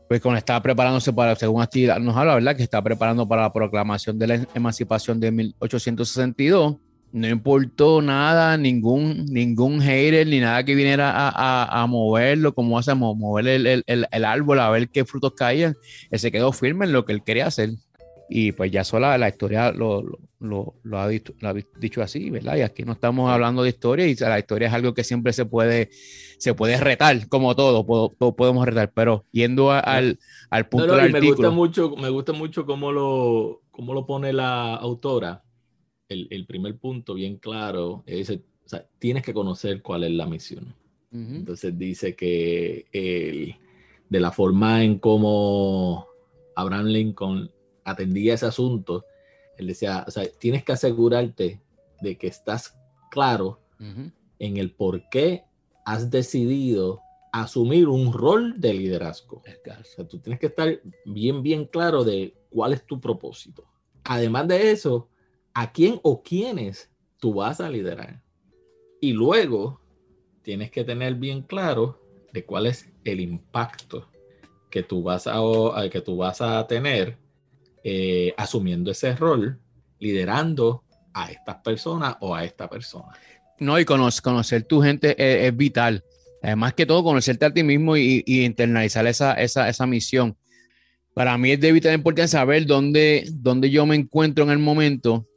pues 0.08 0.20
cuando 0.20 0.40
estaba 0.40 0.64
preparándose 0.64 1.14
para, 1.14 1.36
según 1.36 1.62
aquí 1.62 1.86
nos 2.02 2.18
habla, 2.18 2.34
¿verdad? 2.34 2.56
Que 2.56 2.64
estaba 2.64 2.84
preparando 2.84 3.28
para 3.28 3.44
la 3.44 3.54
proclamación 3.54 4.18
de 4.18 4.28
la 4.28 4.48
emancipación 4.56 5.20
de 5.20 5.32
1862, 5.32 6.78
no 7.12 7.28
importó 7.28 8.02
nada, 8.02 8.58
ningún, 8.58 9.26
ningún 9.26 9.80
hater 9.80 10.26
ni 10.26 10.40
nada 10.40 10.64
que 10.66 10.74
viniera 10.74 11.12
a, 11.12 11.84
a, 11.84 11.86
moverlo, 11.86 12.56
como 12.56 12.80
hacemos, 12.80 13.16
mover 13.16 13.48
el, 13.50 13.68
el, 13.68 14.08
el, 14.10 14.26
árbol 14.26 14.60
a 14.60 14.72
ver 14.72 14.90
qué 14.90 15.06
frutos 15.06 15.34
caían. 15.38 15.76
Él 16.10 16.18
se 16.18 16.32
quedó 16.32 16.52
firme 16.52 16.86
en 16.86 16.94
lo 16.94 17.06
que 17.06 17.14
él 17.14 17.24
quería 17.24 17.46
hacer. 17.46 17.70
Y 18.30 18.52
pues 18.54 18.72
ya 18.72 18.84
sola 18.84 19.18
la 19.18 19.30
historia 19.30 19.72
lo, 19.72 20.02
lo, 20.40 20.76
lo, 20.82 21.00
ha, 21.00 21.08
dicho, 21.08 21.34
lo 21.40 21.50
ha, 21.50 21.54
dicho, 21.54 22.02
así, 22.02 22.30
¿verdad? 22.30 22.56
Y 22.58 22.62
aquí 22.62 22.84
no 22.84 22.94
estamos 22.94 23.30
hablando 23.30 23.64
de 23.64 23.70
historia 23.70 24.08
y 24.08 24.16
la 24.16 24.40
historia 24.40 24.68
es 24.70 24.74
algo 24.74 24.94
que 24.94 25.04
siempre 25.04 25.34
se 25.34 25.46
puede, 25.46 25.90
se 26.38 26.54
puede 26.54 26.78
retar, 26.78 27.28
como 27.28 27.56
todo, 27.56 27.86
podemos 27.86 28.66
retar, 28.66 28.92
pero 28.94 29.26
yendo 29.32 29.72
al, 29.72 30.20
al, 30.50 30.70
punto 30.70 30.96
del 30.96 31.16
artículo. 31.16 31.22
Me 31.22 31.30
gusta 31.30 31.50
mucho, 31.52 31.96
me 31.96 32.10
gusta 32.10 32.34
mucho 32.34 32.66
cómo 32.66 32.92
lo, 32.92 33.62
cómo 33.72 33.94
lo 33.94 34.06
pone 34.06 34.34
la 34.34 34.76
autora. 34.76 35.44
El, 36.10 36.28
el 36.32 36.46
primer 36.46 36.78
punto 36.78 37.14
bien 37.14 37.38
claro 37.38 38.04
es, 38.06 38.30
o 38.30 38.40
sea, 38.66 38.86
tienes 39.00 39.24
que 39.24 39.34
conocer 39.34 39.82
cuál 39.82 40.04
es 40.04 40.12
la 40.12 40.26
misión. 40.26 40.74
Entonces 41.12 41.78
dice 41.78 42.16
que 42.16 42.88
el, 42.92 43.56
de 44.10 44.20
la 44.20 44.32
forma 44.32 44.84
en 44.84 44.98
cómo 44.98 46.08
Abraham 46.56 46.88
Lincoln 46.88 47.52
atendía 47.84 48.34
ese 48.34 48.46
asunto, 48.46 49.06
él 49.58 49.68
decía, 49.68 50.04
o 50.08 50.12
sea, 50.12 50.26
tienes 50.40 50.64
que 50.64 50.72
asegurarte 50.72 51.62
de 52.02 52.18
que 52.18 52.28
estás 52.28 52.78
claro 53.10 53.60
en 54.40 54.58
el 54.58 54.72
por 54.72 55.10
qué 55.10 55.44
has 55.86 56.10
decidido 56.10 57.02
asumir 57.32 57.88
un 57.88 58.14
rol 58.14 58.60
de 58.60 58.74
liderazgo. 58.74 59.42
O 59.42 59.84
sea, 59.84 60.08
tú 60.08 60.20
tienes 60.20 60.40
que 60.40 60.48
estar 60.48 60.80
bien, 61.06 61.44
bien 61.44 61.66
claro 61.66 62.04
de 62.04 62.36
cuál 62.50 62.74
es 62.74 62.86
tu 62.86 63.02
propósito. 63.02 63.66
Además 64.04 64.48
de 64.48 64.72
eso, 64.72 65.10
a 65.54 65.72
quién 65.72 66.00
o 66.04 66.22
quiénes 66.24 66.90
tú 67.20 67.34
vas 67.34 67.60
a 67.60 67.70
liderar. 67.70 68.22
Y 69.02 69.14
luego 69.14 69.82
tienes 70.44 70.72
que 70.72 70.84
tener 70.84 71.16
bien 71.16 71.42
claro 71.42 72.00
de 72.32 72.46
cuál 72.46 72.68
es 72.68 72.92
el 73.04 73.20
impacto 73.20 74.10
que 74.70 74.84
tú 74.84 75.04
vas 75.04 75.28
a, 75.28 75.40
que 75.92 76.02
tú 76.02 76.18
vas 76.18 76.42
a 76.42 76.66
tener 76.68 77.18
eh, 77.84 78.34
asumiendo 78.38 78.92
ese 78.92 79.16
rol, 79.16 79.60
liderando 80.00 80.84
a 81.14 81.32
estas 81.32 81.58
personas 81.58 82.16
o 82.22 82.34
a 82.34 82.44
esta 82.44 82.70
persona. 82.70 83.10
No, 83.60 83.80
y 83.80 83.86
conocer, 83.86 84.64
tu 84.64 84.82
gente 84.82 85.16
es, 85.46 85.56
vital. 85.56 86.04
Además 86.42 86.74
que 86.74 86.86
todo, 86.86 87.04
conocerte 87.04 87.46
a 87.46 87.54
ti 87.54 87.64
mismo 87.64 87.96
y, 87.96 88.24
internalizar 88.26 89.06
esa, 89.08 89.34
esa, 89.34 89.70
esa, 89.70 89.86
misión. 89.86 90.38
Para 91.14 91.38
mí 91.38 91.52
es 91.52 91.60
de 91.60 91.72
vital 91.72 91.94
importancia 91.94 92.40
saber 92.40 92.66
dónde, 92.66 93.26
dónde 93.32 93.70
yo 93.70 93.86
me 93.86 93.96
encuentro 93.96 94.44
en 94.44 94.50
el 94.50 94.60
momento, 94.60 95.28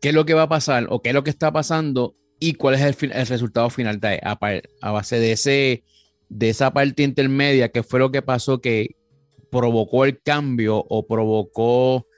qué 0.00 0.08
es 0.08 0.14
lo 0.14 0.24
que 0.24 0.34
va 0.34 0.42
a 0.42 0.48
pasar 0.48 0.86
o 0.90 1.02
qué 1.02 1.10
es 1.10 1.14
lo 1.14 1.22
que 1.22 1.30
está 1.30 1.52
pasando 1.52 2.16
y 2.40 2.54
cuál 2.54 2.74
es 2.74 3.02
el, 3.02 3.12
el 3.12 3.26
resultado 3.26 3.70
final 3.70 4.00
de, 4.00 4.20
a, 4.22 4.38
a, 4.80 4.90
base 4.90 5.18
de, 5.20 5.32
ese, 5.32 5.84
de 6.28 6.48
esa 6.48 6.72
parte 6.72 7.02
intermedia, 7.02 7.70
que 7.70 7.82
fue 7.82 8.00
lo 8.00 8.10
que 8.10 8.22
pasó 8.22 8.60
que, 8.60 8.96
provocó 9.54 10.04
el 10.04 10.20
cambio 10.20 10.84
o 10.88 11.06
provocó 11.06 12.08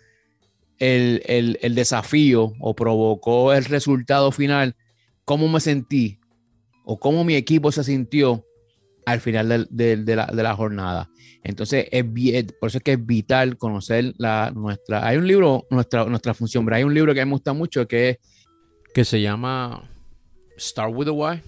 el, 0.78 1.58
desafío 1.74 2.54
o 2.58 2.74
provocó 2.74 3.52
el 3.52 3.66
resultado 3.66 4.32
final, 4.32 4.74
cómo 5.26 5.46
me 5.46 5.60
sentí 5.60 6.18
o 6.86 6.98
cómo 6.98 7.24
mi 7.24 7.34
equipo 7.34 7.70
se 7.72 7.84
sintió 7.84 8.42
al 9.04 9.20
final 9.20 9.68
de, 9.70 10.16
la, 10.16 10.56
jornada. 10.56 11.10
Entonces, 11.42 11.86
es 11.92 12.04
por 12.58 12.70
eso 12.70 12.78
es 12.78 12.84
que 12.84 12.92
es 12.92 13.06
vital 13.06 13.58
conocer 13.58 14.14
la, 14.16 14.50
nuestra... 14.54 15.06
Hay 15.06 15.18
un 15.18 15.26
libro, 15.26 15.66
nuestra, 15.68 16.06
nuestra 16.06 16.32
función, 16.32 16.64
pero 16.64 16.76
hay 16.76 16.84
un 16.84 16.94
libro 16.94 17.12
que 17.12 17.22
me 17.22 17.32
gusta 17.32 17.52
mucho 17.52 17.86
que, 17.86 18.18
que 18.94 19.04
se 19.04 19.20
llama 19.20 19.90
Start 20.58 20.92
with 20.94 21.08
a 21.08 21.12
Why, 21.12 21.42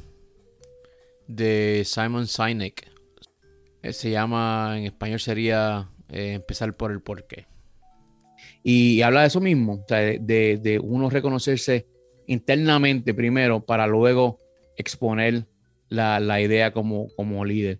de 1.27 1.83
Simon 1.87 2.27
Sinek. 2.27 2.98
Eh, 3.83 3.93
se 3.93 4.11
llama, 4.11 4.75
en 4.77 4.85
español 4.85 5.21
sería 5.21 5.89
eh, 6.09 6.35
empezar 6.35 6.77
por 6.77 6.91
el 6.91 7.01
porqué. 7.01 7.47
Y, 8.63 9.03
habla 9.03 9.23
de 9.23 9.29
eso 9.29 9.41
mismo, 9.41 9.85
de, 9.89 10.81
uno 10.83 11.11
reconocerse 11.11 11.87
internamente 12.27 13.15
primero 13.15 13.61
para 13.61 13.87
luego 13.87 14.39
exponer 14.77 15.47
la, 15.89 16.41
idea 16.41 16.73
como, 16.73 17.09
como 17.17 17.45
líder. 17.45 17.79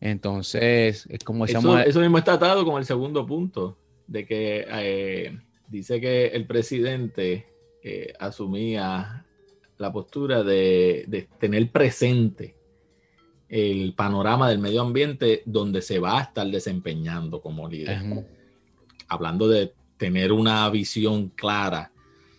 Entonces, 0.00 1.06
es 1.08 1.24
como 1.24 1.44
eso, 1.44 1.78
eso 1.78 2.00
mismo 2.00 2.18
está 2.18 2.34
atado 2.34 2.64
con 2.64 2.78
el 2.78 2.84
segundo 2.84 3.26
punto, 3.26 3.78
de 4.06 4.26
que 4.26 4.66
eh, 4.68 5.38
dice 5.68 6.00
que 6.00 6.26
el 6.26 6.46
presidente 6.46 7.46
asumía 8.18 9.24
la 9.78 9.92
postura 9.92 10.42
de, 10.42 11.04
de, 11.06 11.28
tener 11.38 11.70
presente 11.70 12.54
el 13.54 13.94
panorama 13.94 14.48
del 14.50 14.58
medio 14.58 14.82
ambiente 14.82 15.44
donde 15.46 15.80
se 15.80 16.00
va 16.00 16.18
a 16.18 16.22
estar 16.22 16.44
desempeñando 16.48 17.40
como 17.40 17.68
líder. 17.68 18.02
Hablando 19.06 19.46
de 19.46 19.72
tener 19.96 20.32
una 20.32 20.68
visión 20.70 21.28
clara, 21.28 21.92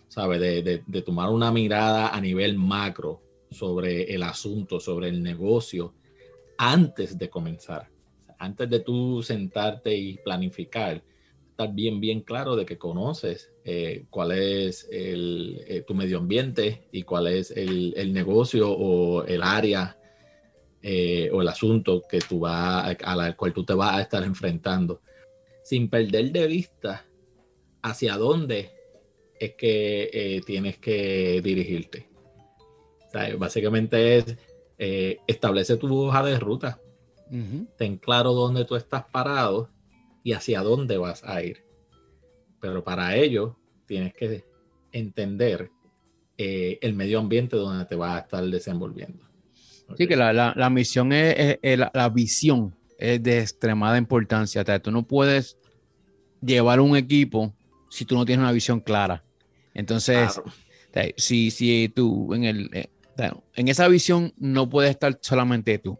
¿sabe? 0.08 0.38
De, 0.38 1.00
tomar 1.00 1.30
una 1.30 1.50
mirada 1.50 2.10
a 2.10 2.20
nivel 2.20 2.58
macro 2.58 3.22
sobre 3.50 4.14
el 4.14 4.24
asunto, 4.24 4.78
sobre 4.78 5.08
el 5.08 5.22
negocio, 5.22 5.94
antes 6.58 7.16
de 7.16 7.30
comenzar. 7.30 7.88
Antes 8.38 8.68
de 8.68 8.80
tú 8.80 9.22
sentarte 9.22 9.96
y 9.96 10.18
planificar, 10.18 11.02
estar 11.48 11.72
bien, 11.72 11.98
bien 11.98 12.20
claro 12.20 12.56
de 12.56 12.66
que 12.66 12.76
conoces 12.76 13.50
eh, 13.64 14.04
cuál 14.10 14.32
es 14.32 14.86
el, 14.92 15.64
eh, 15.66 15.82
tu 15.86 15.94
medio 15.94 16.18
ambiente 16.18 16.88
y 16.92 17.04
cuál 17.04 17.28
es 17.28 17.52
el, 17.52 17.94
el 17.96 18.12
negocio 18.12 18.70
o 18.70 19.24
el 19.24 19.42
área 19.42 19.96
eh, 20.88 21.28
o 21.32 21.42
el 21.42 21.48
asunto 21.48 22.04
que 22.08 22.20
tú 22.20 22.38
vas, 22.38 22.96
a 23.02 23.16
la 23.16 23.34
cual 23.34 23.52
tú 23.52 23.64
te 23.64 23.74
vas 23.74 23.96
a 23.96 24.02
estar 24.02 24.22
enfrentando, 24.22 25.02
sin 25.64 25.90
perder 25.90 26.30
de 26.30 26.46
vista 26.46 27.04
hacia 27.82 28.16
dónde 28.16 28.70
es 29.40 29.56
que 29.56 30.08
eh, 30.12 30.42
tienes 30.46 30.78
que 30.78 31.40
dirigirte. 31.42 32.08
básicamente 33.36 34.18
es 34.18 34.36
eh, 34.78 35.18
establece 35.26 35.76
tu 35.76 35.92
hoja 35.92 36.22
de 36.22 36.38
ruta. 36.38 36.80
Ten 37.76 37.96
claro 37.96 38.32
dónde 38.32 38.64
tú 38.64 38.76
estás 38.76 39.06
parado 39.10 39.68
y 40.22 40.34
hacia 40.34 40.62
dónde 40.62 40.98
vas 40.98 41.24
a 41.24 41.42
ir. 41.42 41.64
Pero 42.60 42.84
para 42.84 43.16
ello 43.16 43.58
tienes 43.86 44.14
que 44.14 44.44
entender 44.92 45.68
el 46.36 46.94
medio 46.94 47.18
ambiente 47.18 47.56
donde 47.56 47.86
te 47.86 47.96
vas 47.96 48.14
a 48.14 48.20
estar 48.20 48.44
desenvolviendo. 48.44 49.26
Sí, 49.96 50.06
que 50.06 50.16
la, 50.16 50.70
misión 50.70 51.12
es, 51.12 51.58
la, 51.62 52.08
visión 52.08 52.74
es 52.98 53.22
de 53.22 53.40
extremada 53.40 53.98
importancia. 53.98 54.64
tú 54.80 54.90
no 54.90 55.06
puedes 55.06 55.56
llevar 56.40 56.80
un 56.80 56.96
equipo 56.96 57.54
si 57.88 58.04
tú 58.04 58.16
no 58.16 58.24
tienes 58.24 58.42
una 58.42 58.52
visión 58.52 58.80
clara. 58.80 59.22
Entonces, 59.74 60.40
si, 61.16 61.50
si 61.50 61.88
tú 61.94 62.34
en, 62.34 62.44
el, 62.44 62.70
eh, 62.72 62.88
en 63.54 63.68
esa 63.68 63.88
visión 63.88 64.32
no 64.38 64.68
puedes 64.68 64.90
estar 64.90 65.18
solamente 65.20 65.78
tú. 65.78 65.98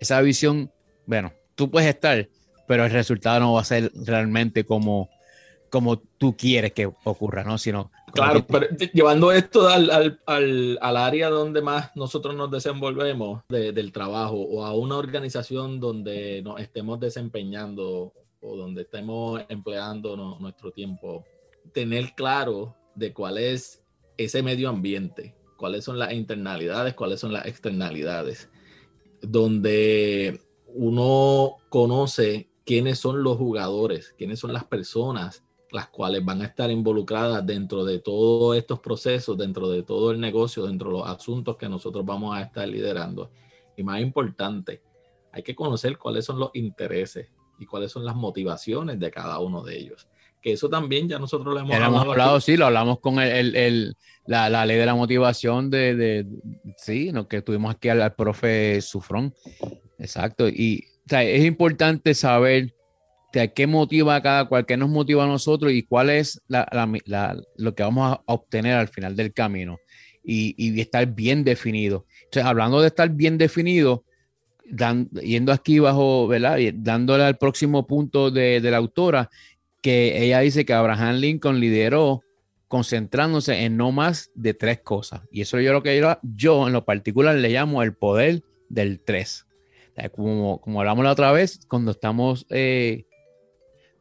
Esa 0.00 0.20
visión, 0.22 0.72
bueno, 1.06 1.32
tú 1.54 1.70
puedes 1.70 1.88
estar, 1.88 2.28
pero 2.66 2.84
el 2.84 2.90
resultado 2.90 3.40
no 3.40 3.52
va 3.54 3.60
a 3.60 3.64
ser 3.64 3.92
realmente 4.06 4.64
como, 4.64 5.10
como 5.70 5.98
tú 5.98 6.36
quieres 6.36 6.72
que 6.72 6.86
ocurra, 6.86 7.44
¿no? 7.44 7.58
Sino 7.58 7.90
Claro, 8.12 8.44
pero 8.46 8.66
llevando 8.92 9.32
esto 9.32 9.68
al, 9.68 10.18
área 10.80 11.28
donde 11.28 11.62
más 11.62 11.90
nosotros 11.96 12.34
nos 12.34 12.50
desenvolvemos 12.50 13.42
del 13.48 13.92
trabajo 13.92 14.36
o 14.36 14.64
a 14.64 14.74
una 14.74 14.96
organización 14.96 15.80
donde 15.80 16.42
nos 16.42 16.60
estemos 16.60 17.00
desempeñando 17.00 18.12
o 18.40 18.56
donde 18.56 18.82
estemos 18.82 19.42
empleando 19.48 20.16
nuestro 20.38 20.70
tiempo, 20.72 21.24
tener 21.72 22.14
claro 22.14 22.74
de 22.94 23.12
cuál 23.12 23.38
es 23.38 23.82
ese 24.16 24.42
medio 24.42 24.68
ambiente, 24.68 25.34
cuáles 25.56 25.84
son 25.84 25.98
las 25.98 26.12
internalidades, 26.12 26.94
cuáles 26.94 27.20
son 27.20 27.32
las 27.32 27.46
externalidades, 27.46 28.48
donde 29.20 30.40
uno 30.66 31.56
conoce 31.68 32.50
quiénes 32.64 32.98
son 32.98 33.22
los 33.22 33.36
jugadores, 33.36 34.14
quiénes 34.16 34.38
son 34.38 34.52
las 34.52 34.64
personas 34.64 35.42
las 35.72 35.88
cuales 35.88 36.24
van 36.24 36.42
a 36.42 36.46
estar 36.46 36.70
involucradas 36.70 37.44
dentro 37.46 37.84
de 37.84 38.00
todos 38.00 38.56
estos 38.56 38.80
procesos, 38.80 39.38
dentro 39.38 39.68
de 39.68 39.82
todo 39.82 40.10
el 40.10 40.20
negocio, 40.20 40.66
dentro 40.66 40.90
de 40.90 40.98
los 40.98 41.08
asuntos 41.08 41.56
que 41.56 41.68
nosotros 41.68 42.04
vamos 42.04 42.36
a 42.36 42.42
estar 42.42 42.68
liderando. 42.68 43.30
Y 43.76 43.82
más 43.82 44.00
importante, 44.00 44.82
hay 45.32 45.42
que 45.42 45.54
conocer 45.54 45.96
cuáles 45.96 46.24
son 46.24 46.38
los 46.38 46.50
intereses 46.54 47.28
y 47.58 47.66
cuáles 47.66 47.92
son 47.92 48.04
las 48.04 48.16
motivaciones 48.16 48.98
de 48.98 49.10
cada 49.10 49.38
uno 49.38 49.62
de 49.62 49.78
ellos. 49.78 50.08
Que 50.42 50.52
eso 50.52 50.68
también 50.70 51.08
ya 51.08 51.18
nosotros 51.18 51.54
lo 51.54 51.60
hemos, 51.60 51.76
hablado. 51.76 52.40
sí, 52.40 52.56
lo 52.56 52.66
hablamos 52.66 52.98
con 53.00 53.18
el, 53.20 53.94
la, 54.24 54.66
ley 54.66 54.76
de 54.78 54.86
la 54.86 54.94
motivación 54.94 55.70
de, 55.70 56.26
sí, 56.78 57.12
no, 57.12 57.28
que 57.28 57.42
tuvimos 57.42 57.74
aquí 57.74 57.90
al, 57.90 58.14
profe 58.14 58.80
Sufrón. 58.80 59.34
Exacto. 59.98 60.48
Y 60.48 60.86
es 61.10 61.44
importante 61.44 62.14
saber 62.14 62.74
qué 63.32 63.66
motiva 63.66 64.16
a 64.16 64.22
cada 64.22 64.44
cual, 64.46 64.66
qué 64.66 64.76
nos 64.76 64.88
motiva 64.88 65.24
a 65.24 65.26
nosotros 65.26 65.72
y 65.72 65.82
cuál 65.82 66.10
es 66.10 66.40
lo 66.48 67.74
que 67.74 67.82
vamos 67.82 68.12
a 68.12 68.22
obtener 68.26 68.74
al 68.74 68.88
final 68.88 69.16
del 69.16 69.32
camino 69.32 69.78
y, 70.22 70.80
estar 70.80 71.06
bien 71.06 71.44
definido. 71.44 72.06
Entonces, 72.24 72.44
hablando 72.44 72.80
de 72.80 72.88
estar 72.88 73.08
bien 73.10 73.38
definido, 73.38 74.04
yendo 75.22 75.52
aquí 75.52 75.78
bajo, 75.78 76.28
¿verdad? 76.28 76.58
dándole 76.74 77.24
al 77.24 77.38
próximo 77.38 77.86
punto 77.86 78.30
de, 78.30 78.60
la 78.60 78.76
autora, 78.76 79.30
que 79.82 80.22
ella 80.22 80.40
dice 80.40 80.64
que 80.64 80.72
Abraham 80.72 81.16
Lincoln 81.16 81.58
lideró 81.58 82.22
concentrándose 82.68 83.64
en 83.64 83.76
no 83.76 83.90
más 83.90 84.30
de 84.34 84.54
tres 84.54 84.80
cosas. 84.80 85.22
Y 85.32 85.40
eso 85.40 85.58
yo 85.58 85.72
lo 85.72 85.82
que 85.82 85.98
yo, 85.98 86.18
yo 86.22 86.66
en 86.66 86.72
lo 86.72 86.84
particular 86.84 87.34
le 87.34 87.48
llamo 87.48 87.82
el 87.82 87.94
poder 87.94 88.42
del 88.68 89.00
tres. 89.00 89.46
Como, 90.12 90.60
como 90.60 90.80
hablamos 90.80 91.04
la 91.04 91.12
otra 91.12 91.32
vez, 91.32 91.60
cuando 91.68 91.90
estamos 91.90 92.46
eh, 92.48 93.04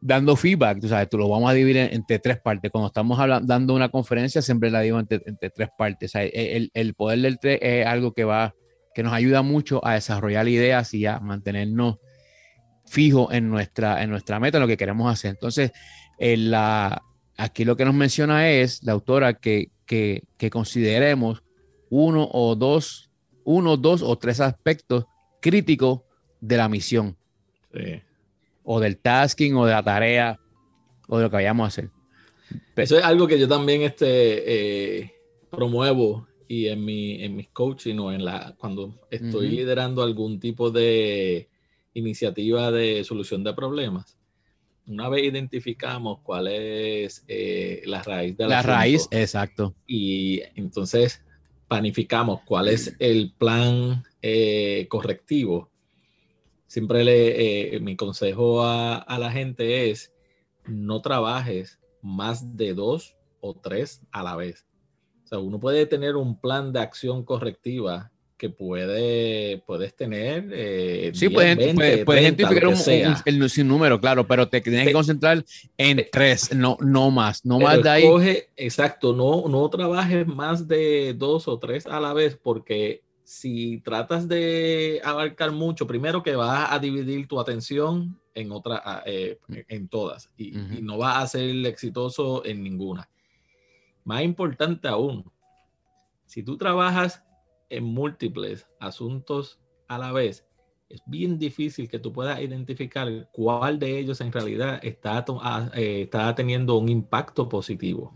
dando 0.02 0.36
feedback, 0.36 0.80
tú 0.80 0.88
sabes, 0.88 1.10
tú 1.10 1.18
lo 1.18 1.28
vamos 1.28 1.50
a 1.50 1.54
dividir 1.54 1.78
entre 1.92 2.20
tres 2.20 2.40
partes. 2.40 2.72
Cuando 2.72 2.88
estamos 2.88 3.20
hablando, 3.20 3.48
dando 3.48 3.74
una 3.74 3.90
conferencia, 3.90 4.42
siempre 4.42 4.72
la 4.72 4.82
digo 4.82 5.00
entre, 5.00 5.20
tres 5.20 5.70
partes. 5.78 6.12
el, 6.16 6.72
el, 6.74 6.94
poder 6.94 7.20
del 7.20 7.40
tres 7.40 7.60
es 7.62 7.86
algo 7.86 8.14
que 8.14 8.24
va, 8.24 8.56
que 8.94 9.04
nos 9.04 9.14
ayuda 9.14 9.42
mucho 9.42 9.86
a 9.86 9.94
desarrollar 9.94 10.48
ideas 10.48 10.94
y 10.94 11.06
a 11.06 11.20
mantenernos 11.20 11.98
fijos 12.86 13.34
en 13.34 13.50
nuestra, 13.50 14.02
en 14.02 14.10
nuestra 14.10 14.40
meta, 14.40 14.58
en 14.58 14.62
lo 14.62 14.68
que 14.68 14.78
queremos 14.78 15.12
hacer. 15.12 15.32
Entonces, 15.32 15.72
en 16.18 16.52
la, 16.52 17.02
aquí 17.38 17.66
lo 17.66 17.76
que 17.76 17.86
nos 17.86 17.94
menciona 17.94 18.50
es 18.50 18.84
la 18.84 18.94
autora 18.94 19.34
que, 19.36 19.72
que, 19.86 20.24
que 20.38 20.50
consideremos 20.50 21.44
uno 21.90 22.30
o 22.32 22.56
dos, 22.56 23.12
uno, 23.44 23.78
dos 23.78 24.02
o 24.02 24.18
tres 24.18 24.40
aspectos 24.40 25.06
críticos 25.42 26.02
de 26.40 26.58
la 26.58 26.70
misión. 26.70 27.18
Sí 27.74 28.02
o 28.64 28.80
del 28.80 28.98
tasking 28.98 29.56
o 29.56 29.66
de 29.66 29.74
la 29.74 29.84
tarea 29.84 30.40
o 31.08 31.18
de 31.18 31.24
lo 31.24 31.30
que 31.30 31.38
vayamos 31.38 31.66
a 31.66 31.68
hacer. 31.68 31.90
Eso 32.76 32.98
es 32.98 33.04
algo 33.04 33.28
que 33.28 33.40
yo 33.40 33.48
también 33.48 33.82
este, 33.82 35.02
eh, 35.02 35.14
promuevo 35.50 36.28
y 36.48 36.68
en, 36.68 36.84
mi, 36.84 37.24
en 37.24 37.36
mis 37.36 37.50
coaching 37.50 37.98
o 38.00 38.12
en 38.12 38.26
la, 38.26 38.56
cuando 38.58 38.96
estoy 39.12 39.50
liderando 39.50 40.02
algún 40.02 40.40
tipo 40.40 40.72
de 40.72 41.48
iniciativa 41.94 42.72
de 42.72 43.04
solución 43.04 43.44
de 43.44 43.54
problemas. 43.54 44.18
Una 44.88 45.10
vez 45.10 45.24
identificamos 45.24 46.20
cuál 46.24 46.48
es 46.48 47.24
eh, 47.28 47.84
la 47.86 48.02
raíz 48.02 48.36
de 48.36 48.48
la 48.48 48.64
raíz, 48.64 49.08
exacto. 49.12 49.76
Y 49.86 50.42
entonces 50.56 51.22
planificamos 51.68 52.42
cuál 52.42 52.70
es 52.70 52.96
el 52.98 53.32
plan 53.38 54.04
eh, 54.24 54.88
correctivo 54.90 55.69
siempre 56.70 57.04
le, 57.04 57.76
eh, 57.76 57.80
mi 57.80 57.96
consejo 57.96 58.64
a, 58.64 59.04
la 59.20 59.32
gente 59.32 59.90
es 59.90 60.14
no 60.66 61.02
trabajes 61.02 61.80
más 62.02 62.56
de 62.56 62.74
dos 62.76 63.18
o 63.42 63.56
tres 63.56 64.02
a 64.12 64.24
la 64.24 64.36
vez. 64.36 64.68
O 65.26 65.28
sea, 65.28 65.40
uno 65.40 65.60
puede 65.60 65.86
tener 65.88 66.16
un 66.16 66.40
plan 66.40 66.72
de 66.72 66.80
acción 66.80 67.26
correctiva 67.26 68.12
que 68.38 68.50
puede, 68.50 69.62
puedes 69.66 69.96
tener. 69.96 70.48
Eh, 70.54 71.12
sí, 71.14 71.28
puedes, 71.30 71.58
identificar 71.58 72.68
un, 72.68 72.76
el 73.26 73.50
sin 73.50 73.68
número, 73.68 74.00
claro, 74.00 74.26
pero 74.28 74.48
te 74.48 74.62
tienes 74.62 74.88
que 74.88 74.94
concentrar 74.94 75.44
en 75.76 76.06
tres, 76.12 76.56
no, 76.56 76.78
no 76.82 77.10
más, 77.10 77.44
no 77.44 77.60
más 77.60 77.82
de 77.82 77.90
ahí. 77.90 78.06
exacto, 78.56 79.12
no, 79.12 79.50
no 79.50 79.68
trabajes 79.70 80.26
más 80.28 80.68
de 80.68 81.16
dos 81.18 81.48
o 81.48 81.58
tres 81.58 81.88
a 81.88 82.00
la 82.00 82.14
vez 82.14 82.40
porque 82.42 83.02
si 83.30 83.80
tratas 83.82 84.28
de 84.28 85.02
abarcar 85.04 85.52
mucho, 85.52 85.86
primero 85.86 86.24
que 86.24 86.36
vas 86.36 86.72
a 86.72 86.80
dividir 86.80 87.28
tu 87.28 87.40
atención 87.40 88.20
en 88.34 88.52
otra, 88.52 88.82
ah, 88.84 89.04
eh, 89.06 89.38
en 89.68 89.88
todas 89.88 90.32
y, 90.36 90.50
no 90.82 90.98
vas 90.98 91.24
a 91.24 91.28
ser 91.28 91.64
exitoso 91.68 92.44
en 92.44 92.64
ninguna. 92.64 93.08
Más 94.04 94.24
importante 94.24 94.88
aún, 94.88 95.32
si 96.26 96.42
tú 96.42 96.58
trabajas 96.58 97.24
en 97.70 97.84
múltiples 97.84 98.68
asuntos 98.80 99.60
a 99.88 100.00
la 100.00 100.12
vez, 100.12 100.48
es 100.90 101.04
bien 101.06 101.38
difícil 101.38 101.88
que 101.88 102.00
tú 102.00 102.12
puedas 102.12 102.42
identificar 102.42 103.30
cuál 103.32 103.78
de 103.78 104.00
ellos 104.00 104.22
en 104.22 104.32
realidad 104.32 104.80
está, 104.82 105.24
ah, 105.44 105.70
eh, 105.76 106.02
está 106.02 106.34
teniendo 106.34 106.78
un 106.78 106.90
impacto 106.90 107.48
positivo. 107.48 108.12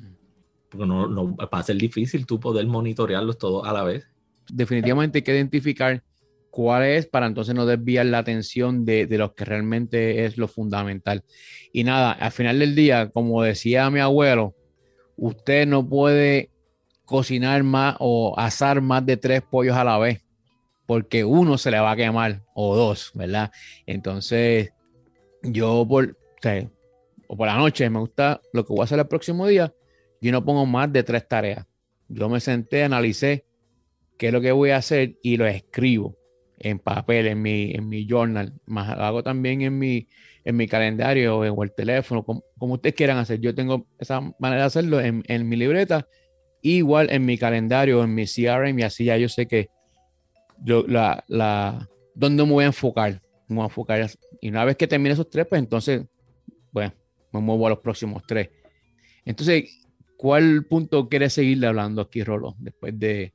Porque 0.70 0.88
no, 0.88 1.08
no, 1.08 1.36
va 1.36 1.48
a 1.52 1.62
ser 1.62 1.76
difícil 1.76 2.26
tú 2.26 2.40
poder 2.40 2.66
monitorearlos 2.66 3.38
todos 3.38 3.68
a 3.68 3.74
la 3.74 3.84
vez 3.84 4.10
definitivamente 4.52 5.20
hay 5.20 5.22
que 5.24 5.34
identificar 5.34 6.04
cuál 6.50 6.84
es 6.84 7.08
para 7.08 7.26
entonces 7.26 7.56
no 7.56 7.66
desviar 7.66 8.06
la 8.06 8.20
atención 8.20 8.86
de, 8.86 9.08
de 9.08 9.18
lo 9.18 9.34
que 9.34 9.44
realmente 9.44 10.26
es 10.26 10.38
lo 10.38 10.48
fundamental. 10.48 11.24
Y 11.72 11.84
nada, 11.84 12.12
al 12.12 12.32
final 12.32 12.60
del 12.60 12.76
día, 12.76 13.10
como 13.10 13.42
decía 13.42 13.90
mi 13.90 14.00
abuelo, 14.00 14.56
usted 15.16 15.66
no 15.66 15.88
puede 15.88 16.52
cocinar 17.06 17.64
más 17.64 17.96
o 18.00 18.38
asar 18.38 18.82
más 18.82 19.06
de 19.06 19.18
tres 19.18 19.42
pollos 19.42 19.76
a 19.76 19.84
la 19.84 19.98
vez, 19.98 20.24
porque 20.86 21.24
uno 21.24 21.58
se 21.58 21.72
le 21.72 21.80
va 21.80 21.92
a 21.92 21.96
quemar 21.96 22.44
o 22.54 22.76
dos, 22.76 23.12
¿verdad? 23.14 23.52
Entonces, 23.86 24.72
yo 25.42 25.86
por, 25.88 26.18
por 27.28 27.48
la 27.48 27.58
noche 27.58 27.90
me 27.90 28.00
gusta 28.00 28.42
lo 28.54 28.66
que 28.66 28.74
voy 28.74 28.82
a 28.82 28.84
hacer 28.86 29.00
el 29.00 29.08
próximo 29.08 29.48
día, 29.48 29.74
yo 30.22 30.32
no 30.32 30.46
pongo 30.46 30.66
más 30.66 30.92
de 30.94 31.04
tres 31.04 31.28
tareas. 31.28 31.66
Yo 32.08 32.30
me 32.30 32.40
senté, 32.40 32.84
analicé 32.84 33.46
qué 34.18 34.28
es 34.28 34.34
lo 34.34 34.42
que 34.42 34.52
voy 34.52 34.72
a 34.72 34.78
hacer 34.78 35.18
y 35.22 35.38
lo 35.38 35.46
escribo 35.46 36.18
en 36.60 36.80
papel, 36.80 37.28
en 37.28 37.42
mi, 37.42 37.72
en 37.72 37.90
mi 37.90 38.08
journal, 38.08 38.54
más 38.66 38.98
lo 38.98 39.04
hago 39.04 39.24
también 39.24 39.62
en 39.62 39.78
mi, 39.78 40.08
en 40.46 40.56
mi 40.56 40.68
calendario 40.68 41.40
o 41.40 41.64
el 41.64 41.74
teléfono, 41.74 42.24
como, 42.24 42.44
ustedes 42.74 42.96
quieran 42.96 43.18
hacer. 43.18 43.40
Yo 43.40 43.54
tengo 43.54 43.88
esa 44.00 44.22
manera 44.40 44.62
de 44.62 44.68
hacerlo 44.68 45.02
en, 45.02 45.24
en 45.28 45.48
mi 45.48 45.56
libreta, 45.56 46.08
igual 46.62 47.10
en 47.12 47.26
mi 47.26 47.38
calendario, 47.38 48.04
en 48.04 48.16
mi 48.16 48.26
CRM, 48.26 48.80
y 48.80 48.84
así 48.84 49.06
ya 49.06 49.18
yo 49.18 49.28
sé 49.28 49.46
que 49.48 49.70
yo, 50.64 50.86
la, 50.88 51.24
la, 51.28 51.90
dónde 52.16 52.44
me 52.44 52.52
voy 52.52 52.64
a 52.64 52.68
enfocar. 52.68 53.22
Me 53.48 53.56
voy 53.56 53.64
a 53.64 53.66
enfocar. 53.66 54.10
Y 54.40 54.50
una 54.50 54.64
vez 54.66 54.78
que 54.78 54.88
termine 54.88 55.14
esos 55.14 55.30
tres, 55.30 55.46
pues 55.48 55.60
entonces, 55.60 56.04
bueno, 56.72 56.94
me 57.32 57.42
muevo 57.42 57.68
a 57.68 57.72
los 57.72 57.80
próximos 57.80 58.24
tres. 58.26 58.50
Entonces, 59.26 59.86
¿cuál 60.18 60.66
punto 60.66 61.10
quieres 61.10 61.34
seguirle 61.34 61.68
hablando 61.68 62.02
aquí, 62.02 62.24
Rolo? 62.24 62.56
Después 62.60 62.98
de, 62.98 63.34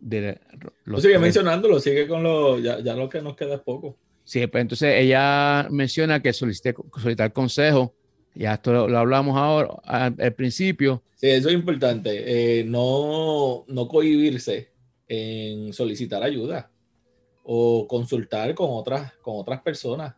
de 0.00 0.40
los 0.84 1.02
sigue 1.02 1.18
mencionándolo, 1.18 1.78
sigue 1.78 2.08
con 2.08 2.22
lo, 2.22 2.58
ya, 2.58 2.80
ya, 2.80 2.94
lo 2.94 3.08
que 3.08 3.22
nos 3.22 3.36
queda 3.36 3.56
es 3.56 3.60
poco. 3.60 3.96
Sí, 4.24 4.46
pues 4.46 4.62
entonces 4.62 4.94
ella 4.98 5.66
menciona 5.70 6.22
que 6.22 6.32
solicite, 6.32 6.74
solicitar 6.94 7.32
consejo. 7.32 7.94
Ya 8.34 8.54
esto 8.54 8.88
lo, 8.88 8.98
hablamos 8.98 9.36
ahora 9.36 9.74
al, 9.84 10.34
principio. 10.34 11.02
Sí, 11.16 11.28
eso 11.28 11.48
es 11.48 11.54
importante. 11.54 12.60
Eh, 12.60 12.64
no, 12.64 13.64
no 13.66 13.88
cohibirse 13.88 14.70
en 15.08 15.72
solicitar 15.72 16.22
ayuda 16.22 16.70
o 17.42 17.88
consultar 17.88 18.54
con 18.54 18.68
otras, 18.70 19.12
con 19.14 19.34
otras 19.36 19.60
personas, 19.62 20.14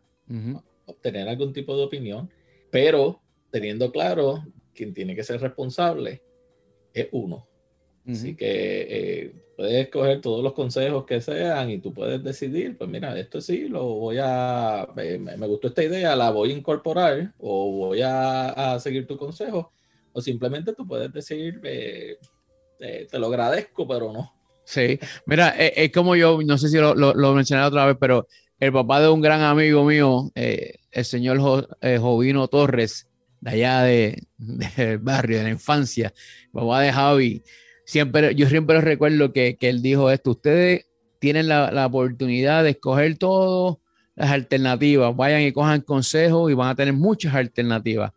obtener 0.84 1.28
algún 1.28 1.52
tipo 1.52 1.76
de 1.76 1.84
opinión, 1.84 2.30
pero 2.70 3.20
teniendo 3.50 3.90
claro 3.90 4.44
quien 4.74 4.92
tiene 4.92 5.14
que 5.14 5.24
ser 5.24 5.40
responsable 5.40 6.22
es 6.92 7.08
uno. 7.12 7.46
Así 8.06 8.34
que 8.34 8.86
eh, 8.90 9.32
puedes 9.62 9.88
coger 9.90 10.20
todos 10.20 10.42
los 10.42 10.54
consejos 10.54 11.04
que 11.06 11.20
sean 11.20 11.70
y 11.70 11.78
tú 11.78 11.94
puedes 11.94 12.20
decidir, 12.24 12.76
pues 12.76 12.90
mira, 12.90 13.16
esto 13.16 13.40
sí, 13.40 13.68
lo 13.68 13.84
voy 13.84 14.16
a, 14.20 14.88
me, 14.96 15.18
me 15.18 15.46
gustó 15.46 15.68
esta 15.68 15.84
idea, 15.84 16.16
la 16.16 16.32
voy 16.32 16.50
a 16.50 16.56
incorporar 16.56 17.32
o 17.38 17.70
voy 17.70 18.02
a, 18.02 18.48
a 18.74 18.80
seguir 18.80 19.06
tu 19.06 19.16
consejo, 19.16 19.70
o 20.12 20.20
simplemente 20.20 20.72
tú 20.72 20.84
puedes 20.84 21.12
decir, 21.12 21.60
eh, 21.62 22.18
te, 23.08 23.18
lo 23.20 23.28
agradezco, 23.28 23.86
pero 23.86 24.12
no. 24.12 24.34
Sí, 24.64 24.98
mira, 25.26 25.54
eh, 25.56 25.72
es, 25.76 25.92
como 25.92 26.16
yo, 26.16 26.40
no 26.44 26.58
sé 26.58 26.68
si 26.68 26.78
lo, 26.78 26.96
lo, 26.96 27.32
mencioné 27.32 27.62
otra 27.62 27.86
vez, 27.86 27.96
pero 28.00 28.26
el 28.58 28.72
papá 28.72 29.00
de 29.00 29.10
un 29.10 29.20
gran 29.20 29.42
amigo 29.42 29.84
mío, 29.84 30.32
el 30.34 31.04
señor 31.04 31.38
Jovino 31.38 32.48
Torres, 32.48 33.08
de 33.40 33.50
allá 33.50 33.82
de, 33.82 34.26
del 34.76 34.98
barrio, 34.98 35.38
de 35.38 35.44
la 35.44 35.50
infancia, 35.50 36.12
papá 36.52 36.80
de 36.80 36.92
Javi, 36.92 37.44
siempre, 37.84 38.34
yo 38.34 38.48
siempre 38.48 38.80
recuerdo 38.80 39.32
que, 39.32 39.56
que 39.56 39.68
él 39.68 39.82
dijo 39.82 40.10
esto, 40.10 40.32
ustedes 40.32 40.86
tienen 41.18 41.48
la, 41.48 41.70
la, 41.70 41.86
oportunidad 41.86 42.64
de 42.64 42.70
escoger 42.70 43.16
todas 43.16 43.78
las 44.14 44.30
alternativas, 44.30 45.14
vayan 45.14 45.42
y 45.42 45.52
cojan 45.52 45.80
consejos 45.80 46.50
y 46.50 46.54
van 46.54 46.70
a 46.70 46.74
tener 46.74 46.94
muchas 46.94 47.34
alternativas. 47.34 48.12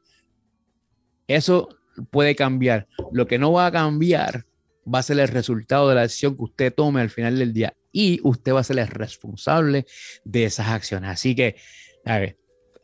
Eso 1.28 1.70
puede 2.10 2.36
cambiar. 2.36 2.88
Lo 3.12 3.28
que 3.28 3.38
no 3.38 3.52
va 3.52 3.68
a 3.68 3.72
cambiar 3.72 4.46
va 4.92 5.00
a 5.00 5.04
ser 5.04 5.20
el 5.20 5.28
resultado 5.28 5.90
de 5.90 5.96
la 5.96 6.02
decisión 6.02 6.36
que 6.36 6.44
usted 6.44 6.74
tome 6.74 7.02
al 7.02 7.10
final 7.10 7.38
del 7.40 7.54
día 7.54 7.76
y 7.92 8.20
usted 8.24 8.54
va 8.54 8.60
a 8.60 8.64
ser 8.64 8.80
el 8.80 8.88
responsable 8.88 9.86
de 10.24 10.46
esas 10.46 10.68
acciones. 10.68 11.10
Así 11.10 11.36
que, 11.36 11.56
a 12.04 12.20
ver, 12.20 12.38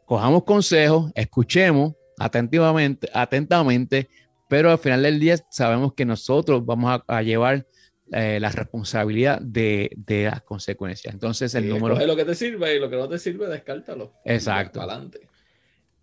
cojamos 0.05 0.43
consejos, 0.43 1.11
escuchemos 1.15 1.93
atentamente, 2.17 3.09
atentamente, 3.13 4.09
pero 4.51 4.69
al 4.69 4.79
final 4.79 5.01
del 5.03 5.17
día 5.17 5.37
sabemos 5.49 5.93
que 5.93 6.03
nosotros 6.03 6.65
vamos 6.65 6.99
a, 7.07 7.21
llevar 7.21 7.65
eh, 8.11 8.37
la 8.37 8.49
responsabilidad 8.49 9.39
de, 9.39 9.89
de, 9.95 10.25
las 10.25 10.41
consecuencias. 10.41 11.13
Entonces, 11.13 11.55
el 11.55 11.69
número. 11.69 11.95
lo 12.05 12.17
que 12.17 12.25
te 12.25 12.35
sirve 12.35 12.75
y 12.75 12.79
lo 12.79 12.89
que 12.89 12.97
no 12.97 13.07
te 13.07 13.17
sirve, 13.17 13.47
descártalo. 13.47 14.11
Exacto. 14.25 14.81
Adelante. 14.81 15.21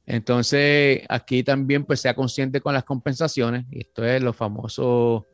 Entonces, 0.07 1.03
aquí 1.11 1.43
también 1.43 1.85
pues 1.85 2.01
sea 2.01 2.15
consciente 2.15 2.63
con 2.63 2.73
las 2.73 2.85
compensaciones, 2.85 3.67
y 3.71 3.81
esto 3.81 4.03
es 4.03 4.23
lo 4.23 4.33
famoso 4.33 5.27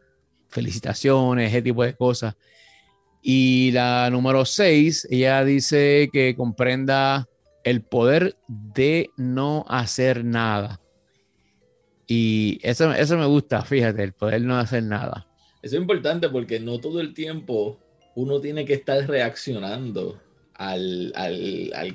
felicitaciones, 0.49 1.53
ese 1.53 1.63
tipo 1.63 1.85
de 1.85 1.95
cosas. 1.95 2.35
Y 3.23 3.71
la 3.71 4.11
número 4.11 4.45
seis, 4.45 5.07
ella 5.09 5.45
dice 5.45 6.11
que 6.13 6.35
comprenda 6.35 7.29
el 7.63 7.83
poder 7.83 8.37
de 8.49 9.11
no 9.17 9.65
hacer 9.69 10.25
nada. 10.25 10.81
Y 12.07 12.61
eso, 12.63 12.93
eso 12.93 13.17
me 13.17 13.27
gusta, 13.27 13.63
fíjate, 13.63 14.03
el 14.03 14.13
poder 14.13 14.43
no 14.43 14.59
hacer 14.59 14.83
nada. 14.83 15.27
Eso 15.63 15.77
es 15.77 15.81
importante 15.81 16.29
porque 16.29 16.61
no 16.61 16.79
todo 16.79 17.01
el 17.01 17.15
tiempo 17.15 17.79
uno 18.17 18.41
tiene 18.41 18.65
que 18.65 18.75
estar 18.75 19.07
reaccionando 19.09 20.21
al, 20.55 21.13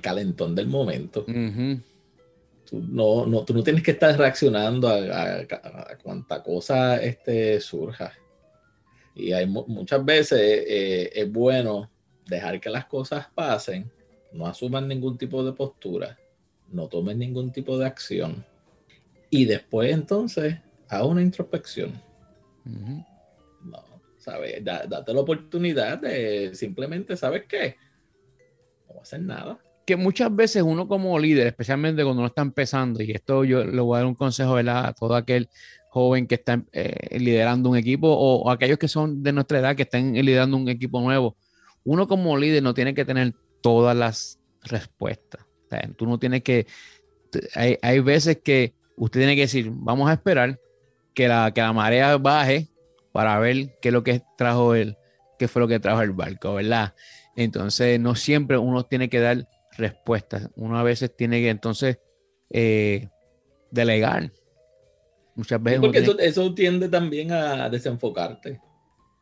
calentón 0.02 0.56
del 0.56 0.68
momento. 0.68 1.26
tú, 1.26 2.82
no, 2.90 3.26
no, 3.26 3.46
tú 3.46 3.54
no 3.54 3.64
tienes 3.64 3.84
que 3.84 3.92
estar 3.92 4.18
reaccionando 4.18 4.90
a, 4.90 5.46
cuanta 6.02 6.42
cosa 6.42 7.02
este, 7.02 7.60
surja. 7.62 8.12
Y 9.16 9.34
hay 9.34 9.46
muchas 9.46 10.04
veces 10.04 10.40
eh, 10.42 11.12
es 11.14 11.32
bueno 11.32 11.90
dejar 12.26 12.60
que 12.60 12.70
las 12.70 12.86
cosas 12.86 13.28
pasen, 13.34 13.92
no 14.32 14.48
asuman 14.48 14.88
ningún 14.88 15.18
tipo 15.18 15.44
de 15.44 15.52
postura, 15.52 16.18
no 16.70 16.88
tomen 16.88 17.20
ningún 17.20 17.52
tipo 17.52 17.78
de 17.78 17.86
acción 17.86 18.46
y 19.30 19.46
después 19.46 19.92
entonces 19.92 20.58
a 20.90 21.06
una 21.06 21.22
introspección. 21.22 22.02
No, 22.66 23.84
¿sabes? 24.18 24.64
date 24.64 25.14
la 25.14 25.22
oportunidad 25.22 26.00
de 26.00 26.54
simplemente, 26.56 27.16
¿sabes 27.16 27.44
qué? 27.48 27.76
No 28.88 28.96
va 28.96 29.00
a 29.00 29.04
hacer 29.04 29.22
nada. 29.22 29.60
Que 29.86 29.96
muchas 29.96 30.36
veces 30.36 30.62
uno 30.62 30.88
como 30.88 31.18
líder, 31.18 31.48
especialmente 31.48 32.04
cuando 32.04 32.22
uno 32.22 32.28
está 32.28 32.42
empezando, 32.42 33.02
y 33.02 33.12
esto 33.12 33.44
yo 33.44 33.64
le 33.64 33.82
voy 33.82 33.96
a 33.96 34.00
dar 34.00 34.08
un 34.08 34.16
consejo 34.16 34.56
a 34.58 34.94
todo 34.94 35.16
aquel 35.16 35.50
joven 35.90 36.28
que 36.28 36.36
está 36.36 36.64
eh, 36.72 37.18
liderando 37.20 37.70
un 37.70 37.78
equipo 37.78 38.08
o, 38.08 38.50
aquellos 38.52 38.78
que 38.78 38.88
son 38.88 39.24
de 39.24 39.34
nuestra 39.34 39.60
edad 39.60 39.76
que 39.76 39.84
están 39.84 40.14
liderando 40.14 40.58
un 40.58 40.70
equipo 40.70 41.02
nuevo, 41.02 41.36
uno 41.84 42.08
como 42.08 42.38
líder 42.38 42.62
no 42.62 42.76
tiene 42.76 42.94
que 42.94 43.06
tener 43.06 43.34
todas 43.62 43.96
las 43.98 44.40
respuestas. 44.64 45.46
tú 45.98 46.06
no 46.06 46.20
tienes 46.20 46.44
que... 46.44 46.68
Hay, 47.56 47.78
hay 47.82 48.00
veces 48.00 48.40
que 48.44 48.74
usted 49.00 49.22
tiene 49.22 49.36
que 49.36 49.42
decir, 49.42 49.70
vamos 49.72 50.10
a 50.10 50.14
esperar 50.14 50.60
que 51.14 51.28
la, 51.28 51.52
que 51.54 51.62
la 51.62 51.74
marea 51.74 52.18
baje 52.18 52.68
para 53.12 53.40
ver 53.40 53.78
qué 53.82 53.90
es 53.90 53.94
lo 53.94 54.04
que 54.04 54.22
trajo 54.38 54.76
el, 54.76 54.98
qué 55.40 55.48
fue 55.48 55.62
lo 55.62 55.68
que 55.68 55.80
trajo 55.80 56.02
el 56.02 56.12
barco, 56.12 56.54
¿verdad? 56.54 56.94
Entonces, 57.36 58.00
no 58.00 58.16
siempre 58.16 58.58
uno 58.58 58.84
tiene 58.86 59.10
que 59.10 59.20
dar 59.20 59.48
respuestas. 59.78 60.50
Uno 60.56 60.78
a 60.78 60.84
veces 60.84 61.16
tiene 61.16 61.40
que 61.40 61.50
entonces 61.50 62.00
eh, 62.50 63.08
delegar. 63.72 64.32
Muchas 65.36 65.64
veces. 65.64 65.80
porque 65.80 66.06
eso, 66.20 66.54
tiende 66.54 66.90
también 66.90 67.32
a 67.32 67.70
desenfocarte. 67.70 68.60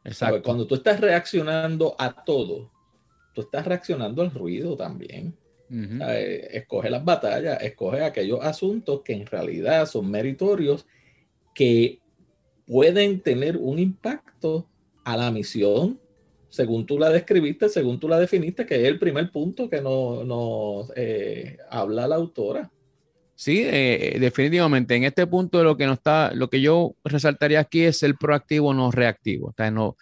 Exacto. 0.03 0.41
Cuando 0.41 0.65
tú 0.65 0.75
estás 0.75 0.99
reaccionando 0.99 1.95
a 1.99 2.23
todo, 2.23 2.71
tú 3.35 3.41
estás 3.41 3.67
reaccionando 3.67 4.23
al 4.23 4.31
ruido 4.31 4.75
también. 4.75 5.37
Escoge 5.69 6.89
las 6.89 7.03
batallas, 7.03 7.61
escoge 7.61 8.03
aquellos 8.03 8.43
asuntos 8.43 9.01
que 9.03 9.13
en 9.13 9.25
realidad 9.25 9.85
son 9.85 10.09
meritorios, 10.09 10.85
que 11.53 11.99
pueden 12.65 13.21
tener 13.21 13.57
un 13.57 13.79
impacto 13.79 14.67
a 15.03 15.17
la 15.17 15.31
misión, 15.31 15.99
según 16.49 16.85
tú 16.85 16.97
la 16.97 17.09
describiste, 17.09 17.69
según 17.69 17.99
tú 17.99 18.07
la 18.07 18.19
definiste, 18.19 18.65
que 18.65 18.75
es 18.75 18.87
el 18.87 18.99
primer 18.99 19.31
punto 19.31 19.69
que 19.69 19.81
nos 19.81 20.25
no, 20.25 20.87
eh, 20.95 21.57
habla 21.69 22.07
la 22.07 22.15
autora. 22.15 22.71
Sí, 23.35 23.61
eh, 23.63 24.17
definitivamente. 24.19 24.95
En 24.95 25.03
este 25.03 25.27
punto 25.27 25.63
lo 25.63 25.77
que 25.77 25.85
no 25.85 25.93
está, 25.93 26.33
lo 26.33 26.49
que 26.49 26.59
yo 26.59 26.95
resaltaría 27.03 27.59
aquí 27.59 27.83
es 27.83 28.01
el 28.01 28.17
proactivo, 28.17 28.73
no 28.73 28.89
reactivo. 28.89 29.49
O 29.49 29.53
sea, 29.55 29.69
no, 29.69 29.95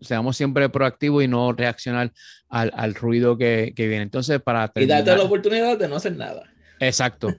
seamos 0.00 0.36
siempre 0.36 0.68
proactivos 0.68 1.22
y 1.22 1.28
no 1.28 1.52
reaccionar 1.52 2.12
al, 2.48 2.94
ruido 2.94 3.38
que, 3.38 3.72
viene. 3.76 4.02
Entonces, 4.02 4.40
para 4.40 4.70
Y 4.74 4.86
darte 4.86 5.16
la 5.16 5.22
oportunidad 5.22 5.78
de 5.78 5.88
no 5.88 5.96
hacer 5.96 6.16
nada. 6.16 6.42
Exacto. 6.80 7.34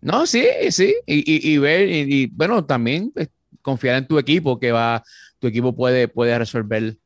No, 0.00 0.26
sí, 0.26 0.46
sí. 0.70 0.94
Y, 1.06 1.58
ver, 1.58 1.88
y, 1.88 2.26
bueno, 2.26 2.64
también 2.64 3.10
pues, 3.12 3.28
confiar 3.62 3.96
en 3.96 4.06
tu 4.06 4.18
equipo, 4.18 4.58
que 4.58 4.72
va, 4.72 5.02
tu 5.38 5.46
equipo 5.46 5.74
puede, 5.74 6.08
puede 6.08 6.38
resolver 6.38 6.96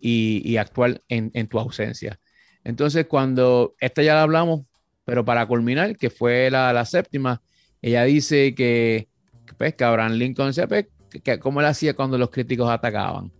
y, 0.00 0.56
actuar 0.56 1.02
en, 1.08 1.48
tu 1.48 1.58
ausencia. 1.58 2.18
Entonces, 2.64 3.06
cuando 3.06 3.74
esta 3.80 4.02
ya 4.02 4.14
la 4.14 4.22
hablamos, 4.22 4.62
pero 5.04 5.24
para 5.24 5.46
culminar, 5.46 5.96
que 5.96 6.10
fue 6.10 6.50
la, 6.50 6.84
séptima, 6.84 7.40
ella 7.80 8.04
dice 8.04 8.54
que, 8.54 9.08
pues, 9.56 9.74
que 9.74 9.84
Abraham 9.84 10.12
Lincoln, 10.12 10.52
pues, 10.68 10.86
que, 11.22 11.38
cómo 11.38 11.60
él 11.60 11.66
hacía 11.66 11.94
cuando 11.94 12.18
los 12.18 12.30
críticos 12.30 12.68
atacaban 12.68 13.32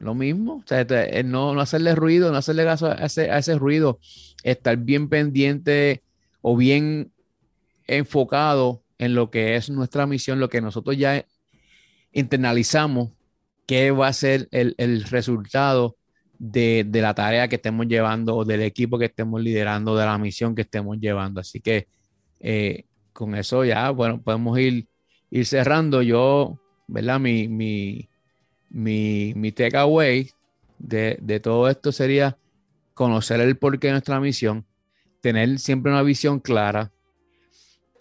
lo 0.00 0.14
mismo, 0.14 0.56
o 0.56 0.62
sea, 0.66 0.80
este, 0.80 1.22
no, 1.24 1.54
no, 1.54 1.60
hacerle 1.60 1.94
ruido, 1.94 2.32
no 2.32 2.38
hacerle 2.38 2.64
caso 2.64 2.86
a 2.86 2.94
ese, 2.94 3.30
a 3.30 3.38
ese, 3.38 3.56
ruido, 3.58 3.98
estar 4.42 4.76
bien 4.76 5.08
pendiente 5.08 6.02
o 6.40 6.56
bien 6.56 7.12
enfocado 7.86 8.82
en 8.98 9.14
lo 9.14 9.30
que 9.30 9.56
es 9.56 9.70
nuestra 9.70 10.06
misión, 10.06 10.40
lo 10.40 10.48
que 10.48 10.60
nosotros 10.60 10.96
ya 10.96 11.24
internalizamos, 12.12 13.10
qué 13.66 13.90
va 13.90 14.08
a 14.08 14.12
ser 14.12 14.48
el, 14.50 14.74
el 14.78 15.04
resultado 15.04 15.96
de, 16.40 16.88
la 17.00 17.14
tarea 17.14 17.48
que 17.48 17.56
estemos 17.56 17.86
llevando 17.86 18.34
o 18.36 18.44
del 18.44 18.62
equipo 18.62 18.98
que 18.98 19.04
estemos 19.06 19.40
liderando, 19.42 19.94
de 19.96 20.06
la 20.06 20.18
misión 20.18 20.54
que 20.54 20.62
estemos 20.62 20.98
llevando. 20.98 21.40
Así 21.40 21.60
que 21.60 21.86
eh, 22.40 22.84
con 23.12 23.34
eso 23.34 23.64
ya, 23.64 23.90
bueno, 23.90 24.20
podemos 24.22 24.58
ir, 24.58 24.88
ir 25.30 25.46
cerrando. 25.46 26.02
Yo, 26.02 26.58
¿verdad? 26.88 27.20
Mi, 27.20 27.46
mi, 27.46 28.08
mi, 28.70 29.32
mi 29.34 29.52
takeaway 29.52 30.30
de, 30.78 31.18
de 31.20 31.40
todo 31.40 31.68
esto 31.68 31.92
sería 31.92 32.38
conocer 32.94 33.40
el 33.40 33.56
porqué 33.56 33.88
de 33.88 33.94
nuestra 33.94 34.20
misión, 34.20 34.64
tener 35.20 35.58
siempre 35.58 35.92
una 35.92 36.02
visión 36.02 36.40
clara, 36.40 36.92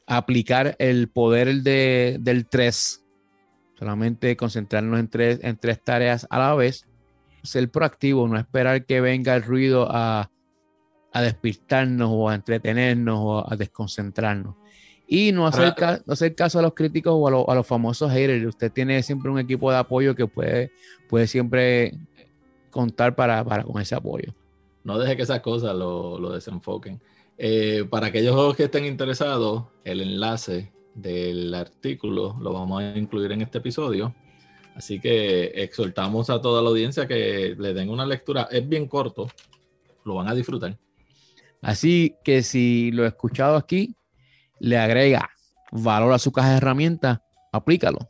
aplicar 0.07 0.75
el 0.79 1.09
poder 1.09 1.61
de, 1.61 2.17
del 2.19 2.47
3, 2.47 3.05
solamente 3.77 4.35
concentrarnos 4.35 4.99
en 4.99 5.07
tres, 5.07 5.39
en 5.41 5.57
tres 5.57 5.81
tareas 5.83 6.27
a 6.29 6.39
la 6.39 6.55
vez, 6.55 6.85
ser 7.43 7.69
proactivo, 7.69 8.27
no 8.27 8.37
esperar 8.37 8.85
que 8.85 9.01
venga 9.01 9.35
el 9.35 9.43
ruido 9.43 9.87
a, 9.89 10.29
a 11.13 11.21
despistarnos 11.21 12.09
o 12.11 12.29
a 12.29 12.35
entretenernos 12.35 13.19
o 13.21 13.51
a 13.51 13.55
desconcentrarnos. 13.55 14.55
Y 15.11 15.31
no 15.31 15.47
hacer, 15.47 15.73
no 16.05 16.13
hacer 16.13 16.35
caso 16.35 16.59
a 16.59 16.61
los 16.61 16.75
críticos 16.75 17.13
o 17.15 17.49
a, 17.49 17.55
los 17.55 17.65
famosos 17.65 18.11
haters. 18.11 18.45
Usted 18.45 18.71
tiene 18.71 19.01
siempre 19.01 19.31
un 19.31 19.39
equipo 19.39 19.71
de 19.71 19.77
apoyo 19.77 20.13
que 20.13 20.27
puede, 20.27 20.71
puede 21.09 21.25
siempre 21.25 21.97
contar 22.69 23.15
para, 23.15 23.43
para 23.43 23.63
con 23.63 23.81
ese 23.81 23.95
apoyo. 23.95 24.35
No 24.83 24.99
deje 24.99 25.17
que 25.17 25.23
esas 25.23 25.39
cosas 25.39 25.75
lo, 25.75 26.19
lo 26.19 26.31
desenfoquen. 26.31 27.01
Eh, 27.39 27.85
para 27.89 28.07
aquellos 28.07 28.55
que 28.55 28.65
estén 28.65 28.85
interesados, 28.85 29.63
el 29.83 30.01
enlace 30.01 30.71
del 30.93 31.55
artículo 31.55 32.37
lo 32.39 32.53
vamos 32.53 32.83
a 32.83 32.95
incluir 32.95 33.31
en 33.31 33.41
este 33.41 33.57
episodio. 33.57 34.13
Así 34.75 34.99
que 34.99 35.45
exhortamos 35.55 36.29
a 36.29 36.39
toda 36.39 36.61
la 36.61 36.69
audiencia 36.69 37.07
que 37.07 37.55
le 37.57 37.73
den 37.73 37.89
una 37.89 38.05
lectura. 38.05 38.47
Es 38.51 38.67
bien 38.69 38.87
corto, 38.87 39.27
lo 40.05 40.13
van 40.13 40.27
a 40.27 40.35
disfrutar. 40.35 40.77
Así 41.61 42.15
que 42.23 42.43
si 42.43 42.91
lo 42.91 43.05
he 43.05 43.07
escuchado 43.07 43.55
aquí, 43.55 43.95
le 44.59 44.77
agrega 44.77 45.29
valor 45.71 46.13
a 46.13 46.19
su 46.19 46.31
caja 46.31 46.51
de 46.51 46.57
herramientas, 46.57 47.19
aplícalo. 47.51 48.09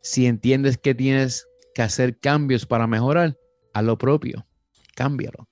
Si 0.00 0.26
entiendes 0.26 0.78
que 0.78 0.94
tienes 0.94 1.46
que 1.74 1.82
hacer 1.82 2.18
cambios 2.18 2.66
para 2.66 2.86
mejorar, 2.86 3.36
haz 3.72 3.84
lo 3.84 3.98
propio, 3.98 4.46
cámbialo. 4.94 5.48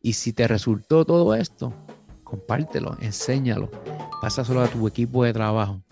Y 0.00 0.14
si 0.14 0.32
te 0.32 0.46
resultó 0.46 1.04
todo 1.04 1.34
esto, 1.34 1.74
compártelo, 2.22 2.96
enséñalo, 3.00 3.70
pásaselo 4.20 4.62
a 4.62 4.68
tu 4.68 4.86
equipo 4.86 5.24
de 5.24 5.32
trabajo. 5.32 5.82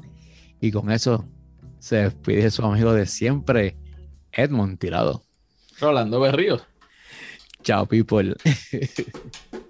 Y 0.61 0.71
con 0.71 0.91
eso 0.91 1.29
se 1.79 1.97
despide 1.97 2.51
su 2.51 2.65
amigo 2.65 2.93
de 2.93 3.07
siempre, 3.07 3.77
Edmond 4.33 4.79
Tirado. 4.79 5.23
Rolando 5.81 6.21
Berrío. 6.21 6.61
Chao, 7.63 7.87
people. 7.87 8.35